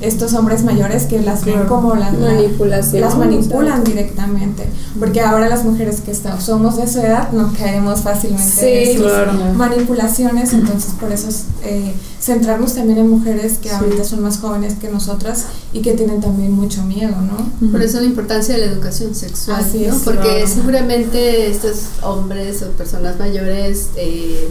[0.02, 3.00] estos hombres mayores que las ven como las Manipulación.
[3.02, 4.66] las manipulan directamente,
[5.00, 8.98] porque ahora las mujeres que está- somos de su edad no caemos fácilmente Sí, en
[8.98, 9.32] sus claro.
[9.56, 14.76] manipulaciones, entonces por eso es, eh, centrarnos también en mujeres que ahorita son más jóvenes
[14.80, 17.72] que nosotras y que tienen también mucho miedo, ¿no?
[17.72, 19.96] Por eso la importancia de la educación sexual, Así ¿no?
[19.96, 20.48] es, Porque claro.
[20.48, 24.50] seguramente estos hombres o personas mayores eh,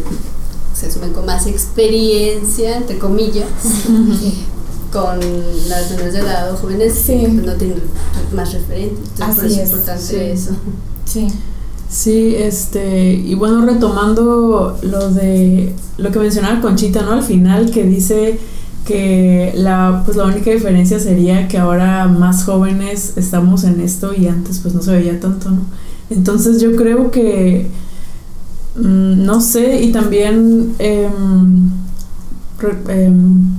[0.74, 3.46] se asumen con más experiencia, entre comillas,
[4.92, 5.18] con
[5.68, 7.20] las menores de edad o jóvenes Sí.
[7.34, 7.82] pues, no tienen
[8.34, 8.98] más referentes.
[9.18, 10.16] Entonces, por eso es es, importante sí.
[10.16, 10.50] eso.
[11.04, 11.28] Sí.
[11.88, 17.12] Sí, este, y bueno, retomando lo de lo que mencionaba Conchita, ¿no?
[17.12, 18.38] Al final que dice
[18.84, 24.28] que la pues la única diferencia sería que ahora más jóvenes estamos en esto y
[24.28, 25.60] antes pues no se veía tanto, ¿no?
[26.10, 27.68] Entonces yo creo que
[28.76, 30.74] mm, no sé, y también
[32.58, 33.54] re- em,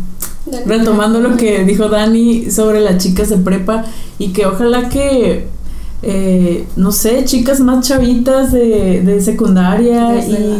[0.66, 3.86] retomando lo que dijo Dani sobre las chicas de prepa
[4.18, 5.48] y que ojalá que
[6.02, 10.60] eh, no sé, chicas más chavitas de, de secundaria Desde y la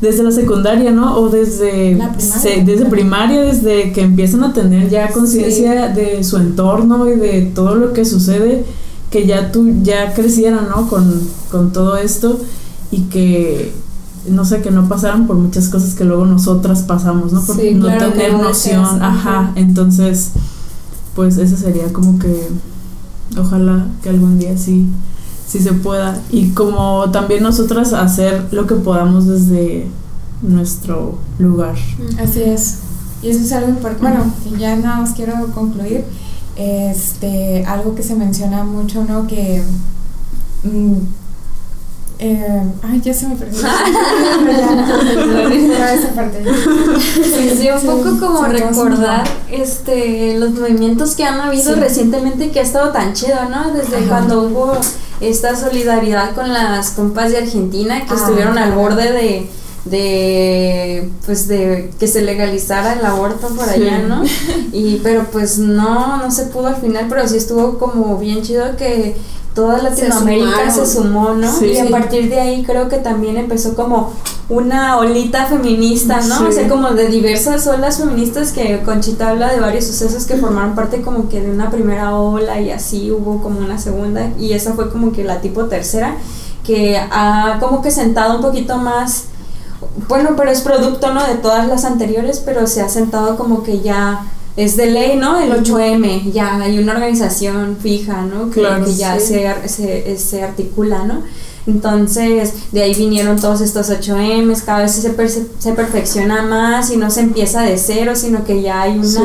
[0.00, 1.18] desde la secundaria, ¿no?
[1.18, 2.20] O desde primaria.
[2.20, 7.42] se- desde primaria, desde que empiezan a tener ya conciencia de su entorno y de
[7.54, 8.64] todo lo que sucede,
[9.10, 10.88] que ya tú ya crecieran, ¿no?
[10.88, 11.20] Con,
[11.50, 12.40] con todo esto
[12.90, 13.72] y que
[14.28, 17.42] no sé, que no pasaran por muchas cosas que luego nosotras pasamos, ¿no?
[17.42, 20.30] Por Sí, no claro, tener noción, ajá, entonces
[21.14, 22.48] pues eso sería como que
[23.38, 24.86] ojalá que algún día sí
[25.50, 29.88] sí se pueda y como también nosotras hacer lo que podamos desde
[30.42, 31.74] nuestro lugar.
[32.22, 32.78] Así es.
[33.22, 34.18] Y eso es algo importante.
[34.18, 36.04] Bueno, ya nada más quiero concluir.
[36.56, 39.26] Este, algo que se menciona mucho, ¿no?
[39.26, 39.62] Que.
[40.62, 40.98] mm,
[42.22, 43.60] eh, ay, ya se me perdió.
[45.94, 46.42] Esa parte.
[47.24, 51.80] Sí, sí, un poco como recordar este los movimientos que han habido Sí.
[51.80, 53.72] recientemente que ha estado tan chido, ¿no?
[53.72, 54.06] Desde Ajá.
[54.08, 54.72] cuando hubo
[55.20, 59.50] esta solidaridad con las compas de Argentina que Ah, estuvieron al borde de
[59.86, 64.22] de pues de que se legalizara el aborto por allá, ¿no?
[64.72, 68.76] Y pero pues no, no se pudo al final, pero sí estuvo como bien chido
[68.76, 69.16] que
[69.54, 71.50] toda Latinoamérica se, sumó, ¿no?
[71.52, 71.66] Sí.
[71.66, 74.12] Y a partir de ahí creo que también empezó como
[74.48, 76.38] una olita feminista, ¿no?
[76.38, 76.44] Sí.
[76.48, 80.74] O sea, como de diversas olas feministas que Conchita habla de varios sucesos que formaron
[80.74, 84.74] parte como que de una primera ola y así hubo como una segunda y esa
[84.74, 86.16] fue como que la tipo tercera
[86.64, 89.24] que ha como que sentado un poquito más
[90.08, 91.26] bueno, pero es producto, ¿no?
[91.26, 94.26] De todas las anteriores, pero se ha sentado como que ya
[94.56, 95.38] es de ley, ¿no?
[95.40, 98.50] El 8M, ya hay una organización fija, ¿no?
[98.50, 99.26] Que, Claro, que ya sí.
[99.34, 101.22] se, se, se articula, ¿no?
[101.66, 106.96] Entonces, de ahí vinieron todos estos 8Ms, cada vez se, perce- se perfecciona más y
[106.96, 109.22] no se empieza de cero, sino que ya hay una, Sí.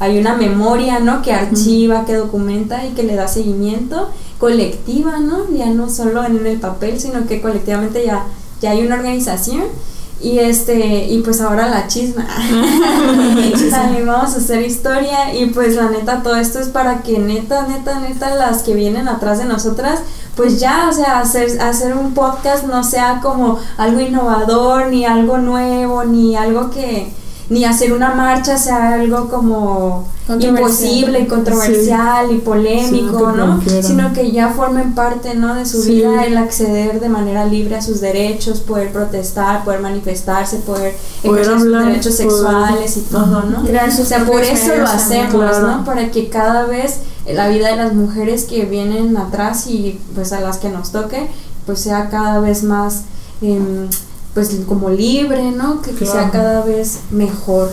[0.00, 1.22] hay una memoria, ¿no?
[1.22, 5.46] Que archiva, que documenta y que le da seguimiento colectiva, ¿no?
[5.56, 8.24] Ya no solo en el papel, sino que colectivamente ya,
[8.60, 9.64] ya hay una organización.
[10.20, 12.26] Y este, y pues ahora la chisma.
[13.70, 15.34] También vamos a hacer historia.
[15.34, 19.08] Y pues la neta, todo esto es para que neta, neta, neta, las que vienen
[19.08, 20.00] atrás de nosotras,
[20.36, 25.38] pues ya, o sea, hacer, hacer un podcast no sea como algo innovador, ni algo
[25.38, 27.12] nuevo, ni algo que,
[27.50, 30.08] ni hacer una marcha sea algo como
[30.40, 33.82] imposible y controversial y polémico, Sí, ¿no?
[33.82, 35.54] Sino que ya formen parte, ¿no?
[35.54, 35.96] De su Sí.
[35.96, 41.42] vida el acceder de manera libre a sus derechos, poder protestar, poder manifestarse, poder, Poder
[41.42, 43.46] ejercer sus derechos poder- sexuales y todo, Ajá.
[43.50, 43.62] ¿no?
[44.02, 45.66] O sea, por eso lo hacemos, claro.
[45.66, 45.84] ¿no?
[45.84, 47.00] Para que cada vez
[47.30, 51.28] la vida de las mujeres que vienen atrás y pues a las que nos toque,
[51.66, 53.02] pues sea cada vez más,
[53.42, 53.88] em,
[54.34, 55.80] pues como libre, ¿no?
[55.80, 57.70] Que, sea cada vez mejor,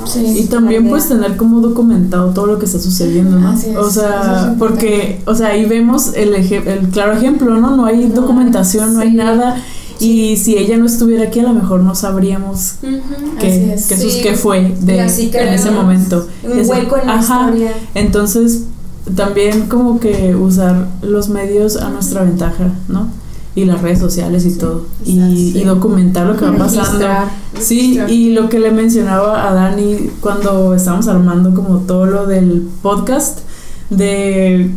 [0.00, 0.06] ¿no?
[0.06, 0.40] Sí.
[0.40, 3.48] Y también pues tener como documentado todo lo que está sucediendo, ¿no?
[3.50, 4.04] Así es, o es sea,
[4.50, 4.58] importante.
[4.58, 7.74] porque, o sea, ahí vemos el, eje- el claro ejemplo, ¿no?
[7.76, 9.16] No hay documentación, no hay sí.
[9.16, 9.56] nada.
[10.00, 12.74] Y si ella no estuviera aquí, a lo mejor no sabríamos
[13.40, 16.26] qué, qué, sus- qué fue de, en ese momento.
[16.42, 17.72] un hueco en la historia.
[17.94, 18.64] Entonces,
[19.16, 23.08] también como que usar los medios a nuestra ventaja, ¿no?
[23.54, 24.86] Y las redes sociales y todo.
[25.04, 26.82] Y, y documentar lo que va pasando.
[26.90, 27.28] Registrar,
[27.60, 28.10] Sí, registrar.
[28.10, 33.40] y lo que le mencionaba a Dani cuando estábamos armando como todo lo del podcast,
[33.90, 34.70] de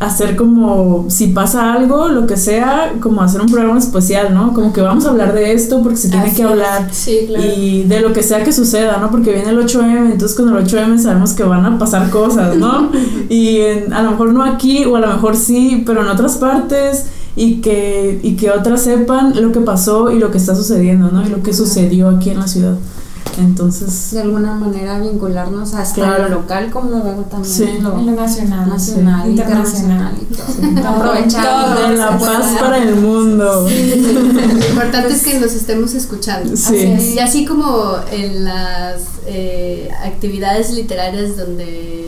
[0.00, 4.52] hacer como, si pasa algo, lo que sea, como hacer un programa especial, ¿no?
[4.52, 6.88] Como que vamos a hablar de esto porque se tiene Así que hablar.
[6.92, 7.44] Sí, claro.
[7.56, 9.10] Y de lo que sea que suceda, ¿no?
[9.12, 12.90] Porque viene el 8M, entonces con el 8M sabemos que van a pasar cosas, ¿no?
[13.28, 16.36] y en- a lo mejor no aquí, o a lo mejor sí, pero en otras
[16.36, 21.10] partes, y que, y que otras sepan lo que pasó y lo que está sucediendo,
[21.10, 21.24] ¿no?
[21.26, 22.76] Y lo que sucedió aquí en la ciudad.
[23.38, 26.24] Entonces, De alguna manera vincularnos hasta Claro.
[26.28, 26.90] lo local como
[27.30, 27.64] también Sí.
[27.80, 29.30] lo, En lo nacional, nacional, sí.
[29.30, 30.88] internacional y todo.
[30.88, 31.88] Aprovechando.
[31.88, 33.66] de la paz para el mundo.
[33.66, 36.54] Lo importante es que nos estemos escuchando.
[36.56, 36.92] Sí.
[36.92, 42.01] Así- Y así como en las eh, actividades literarias donde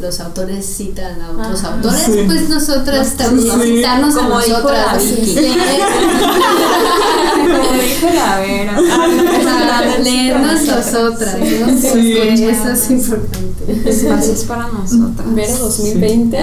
[0.00, 1.74] los autores citan a otros Ajá.
[1.74, 2.22] autores, Sí.
[2.26, 3.76] pues nosotras también Sí.
[3.76, 4.86] citarnos a Como dijo nosotras.
[4.92, 5.34] la Vicky.
[5.36, 5.54] Leer-
[7.44, 8.76] Como dijo la Vera.
[9.78, 11.44] Ajá, leernos nosotras, ¿no?
[11.80, 12.14] Sí.
[12.18, 13.90] Porque eso es importante.
[13.90, 15.26] Espacios para nosotras.
[15.34, 16.36] Vero 2020.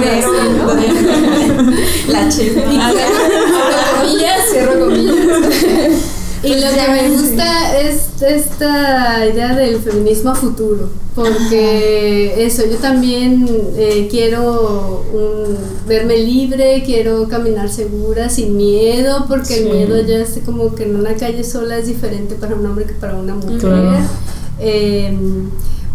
[0.00, 0.32] Vero,
[2.08, 2.62] La chisma.
[2.92, 5.16] Cierro comillas, cierro comillas.
[6.42, 12.76] Y lo que me gusta es esta idea del feminismo a futuro, porque eso, yo
[12.78, 13.46] también
[13.76, 19.54] eh, quiero un- verme libre, quiero caminar segura, sin miedo, porque Sí.
[19.60, 22.86] el miedo ya es como que en una calle sola es diferente para un hombre
[22.86, 23.58] que para una mujer.
[23.58, 23.98] Claro.
[24.58, 25.50] Em,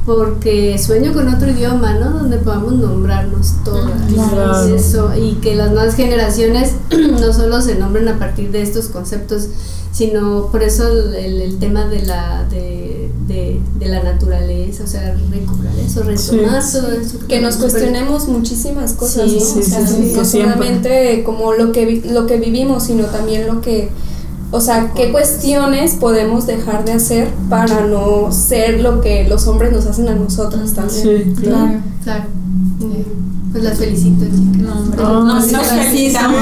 [0.05, 2.11] porque sueño con otro idioma, ¿no?
[2.11, 3.91] Donde podamos nombrarnos todas.
[4.13, 4.69] Claro.
[4.69, 6.73] Y eso, y que las nuevas generaciones
[7.19, 9.47] no solo se nombren a partir de estos conceptos,
[9.91, 15.15] sino por eso el, el tema de la de, de, de la naturaleza, o sea,
[15.31, 16.77] recobrar eso, retomar Sí.
[16.79, 17.17] todo eso.
[17.27, 19.45] que nos cuestionemos muchísimas cosas, Sí, ¿no?
[19.45, 23.05] sí, o sea, sí, sí, no solamente como lo que vi- lo que vivimos, sino
[23.05, 23.89] también lo que
[24.55, 29.73] o sea, qué cuestiones podemos dejar de hacer para no ser lo que los hombres
[29.73, 31.01] nos hacen a nosotras también.
[31.35, 31.79] Sí, claro.
[32.03, 32.23] Claro.
[33.51, 34.61] Pues las felicito, chicas.
[34.61, 35.75] No, hombre, Oh, nos, sí, nos sí.
[35.75, 36.39] felicitamos.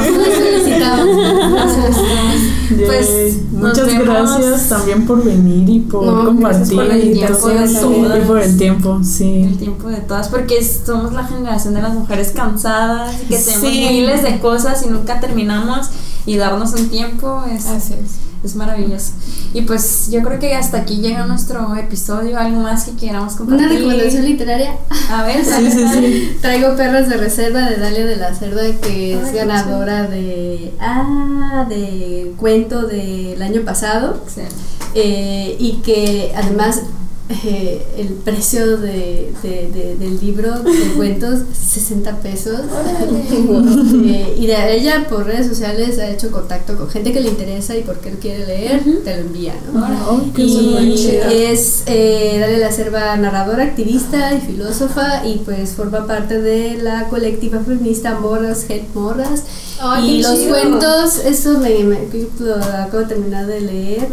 [2.86, 8.18] Pues, muchas gracias también por venir y por No, compartir por el tiempo de todas.
[8.18, 9.56] y por el tiempo, El sí.
[9.60, 13.88] tiempo de todas, porque somos la generación de las mujeres cansadas y que tenemos Sí.
[13.92, 15.90] miles de cosas y nunca terminamos
[16.26, 18.33] y darnos un tiempo es, Así es.
[18.44, 19.14] Es maravilloso.
[19.54, 23.68] Y pues yo creo que hasta aquí llega nuestro episodio, algo más que queramos compartir.
[23.68, 24.78] Una recomendación literaria.
[25.10, 26.38] A ver, Sí, sí, sí.
[26.42, 30.74] Traigo Perros de Reserva de Dalia de la Cerda, que es Ay, ganadora de.
[30.80, 34.22] Ah, de cuento del año pasado.
[34.96, 36.84] Eh, y que además
[37.46, 42.60] eh, el precio de, de- de- del libro de cuentos 60 pesos.
[44.06, 47.76] Eh, y de ella por redes sociales ha hecho contacto con gente que le interesa
[47.78, 49.86] y porque él quiere leer te lo envía ¿no?
[50.10, 56.42] Oh, y es eh, Dalia la Cerva narradora, activista y filósofa y pues forma parte
[56.42, 59.44] de la colectiva feminista Morras, Head Morras.
[59.80, 60.50] Ay, y los chido.
[60.50, 62.08] cuentos, eso me, me-
[62.40, 64.08] lo acabo de terminar de leer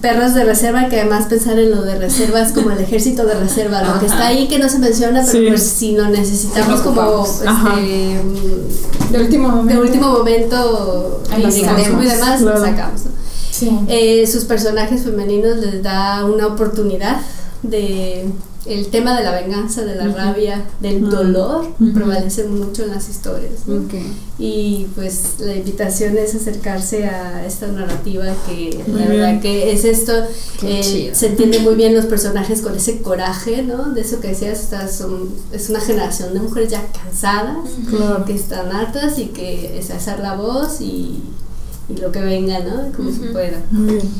[0.00, 3.82] Perros de reserva, que además pensar en lo de reservas como el ejército de reserva,
[3.82, 5.46] lo que está ahí que no se menciona, pero Sí.
[5.48, 9.74] pues si lo necesitamos Sí, lo como este, mm, De último momento.
[9.74, 11.74] de último momento Ahí lo sacamos.
[11.82, 12.58] consumo y demás, Claro.
[12.58, 13.04] lo sacamos.
[13.06, 13.10] ¿no?
[13.50, 13.70] Sí.
[13.88, 17.16] Eh, sus personajes femeninos les da una oportunidad
[17.64, 18.26] de
[18.68, 21.92] el tema de la venganza, de la rabia, del dolor, Ujú.
[21.92, 23.66] prevalece mucho en las historias.
[23.66, 23.76] ¿no?
[23.82, 23.94] Ok.
[24.38, 30.12] Y pues la invitación es acercarse a esta narrativa que la verdad que es esto,
[30.62, 33.92] eh, se entiende muy bien los personajes con ese coraje, ¿no?
[33.92, 37.56] De eso que decías, estas son, es una generación de mujeres ya cansadas,
[38.26, 41.20] que están hartas y que es alzar la voz y,
[41.88, 42.92] y lo que venga, ¿no?
[42.94, 43.58] Como se pueda.
[43.70, 44.10] Muy bien.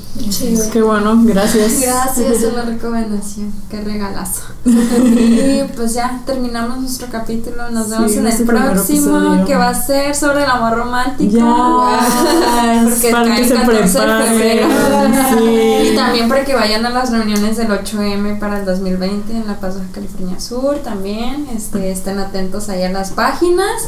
[0.73, 1.81] Qué bueno, gracias.
[1.83, 4.43] Gracias por la recomendación, qué regalazo.
[4.65, 9.45] y pues ya terminamos nuestro capítulo, nos Sí, vemos en el primer próximo episodio.
[9.47, 11.37] que va a ser sobre el amor romántico.
[11.37, 15.87] Ya, Porque para que el se 14 de preparen.
[15.87, 19.61] Y también para que vayan a las reuniones del 8M para el 2020 en La
[19.61, 21.47] Paz, Baja California Sur también.
[21.55, 23.85] Este, estén atentos ahí a las páginas.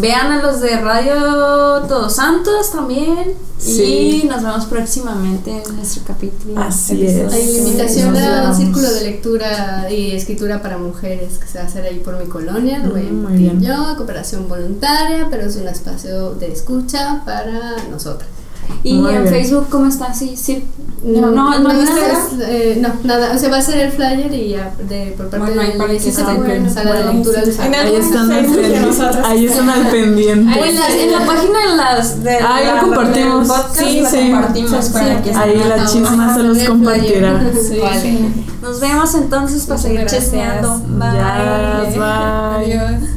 [0.00, 1.14] Vean a los de Radio
[1.88, 3.32] Todos Santos también.
[3.58, 4.22] Sí.
[4.24, 6.60] Y nos vemos próximamente en nuestro capítulo.
[6.60, 7.32] Así es.
[7.32, 11.64] Hay una invitación a un círculo de lectura y escritura para mujeres que se va
[11.64, 12.78] a hacer ahí por mi colonia.
[12.78, 13.60] Lo voy a Mm, bien.
[13.62, 18.28] yo, cooperación voluntaria, pero es un espacio de escucha para nosotras.
[18.82, 19.34] Y Muy en bien.
[19.34, 20.12] Facebook, ¿cómo está?
[20.12, 20.64] Sí, sí.
[21.02, 22.48] No, no, no, hay es- nada.
[22.48, 23.32] eh, no, nada.
[23.34, 25.86] O sea, va a ser el flyer y ya de, por parte Bueno, de la
[25.86, 26.36] que ICC, sepan.
[26.38, 27.74] bueno, sala de Bueno, lectura del sábado.
[27.84, 29.20] Ahí están al de pendiente.
[29.24, 30.60] Ahí están al pendiente.
[30.68, 33.48] En la, en la página de las de Ah, ya la- compartimos.
[33.48, 34.30] podcast Sí, la sí.
[34.30, 35.22] compartimos Sí, para sí.
[35.24, 37.42] que Ahí la chisma se los compartirá.
[37.52, 37.78] Sí.
[37.80, 38.18] Vale.
[38.62, 40.80] Nos vemos entonces para Muchas seguir chismeando.
[40.88, 41.12] Bye.
[41.12, 42.78] Ya, bye.
[42.78, 43.10] Adiós.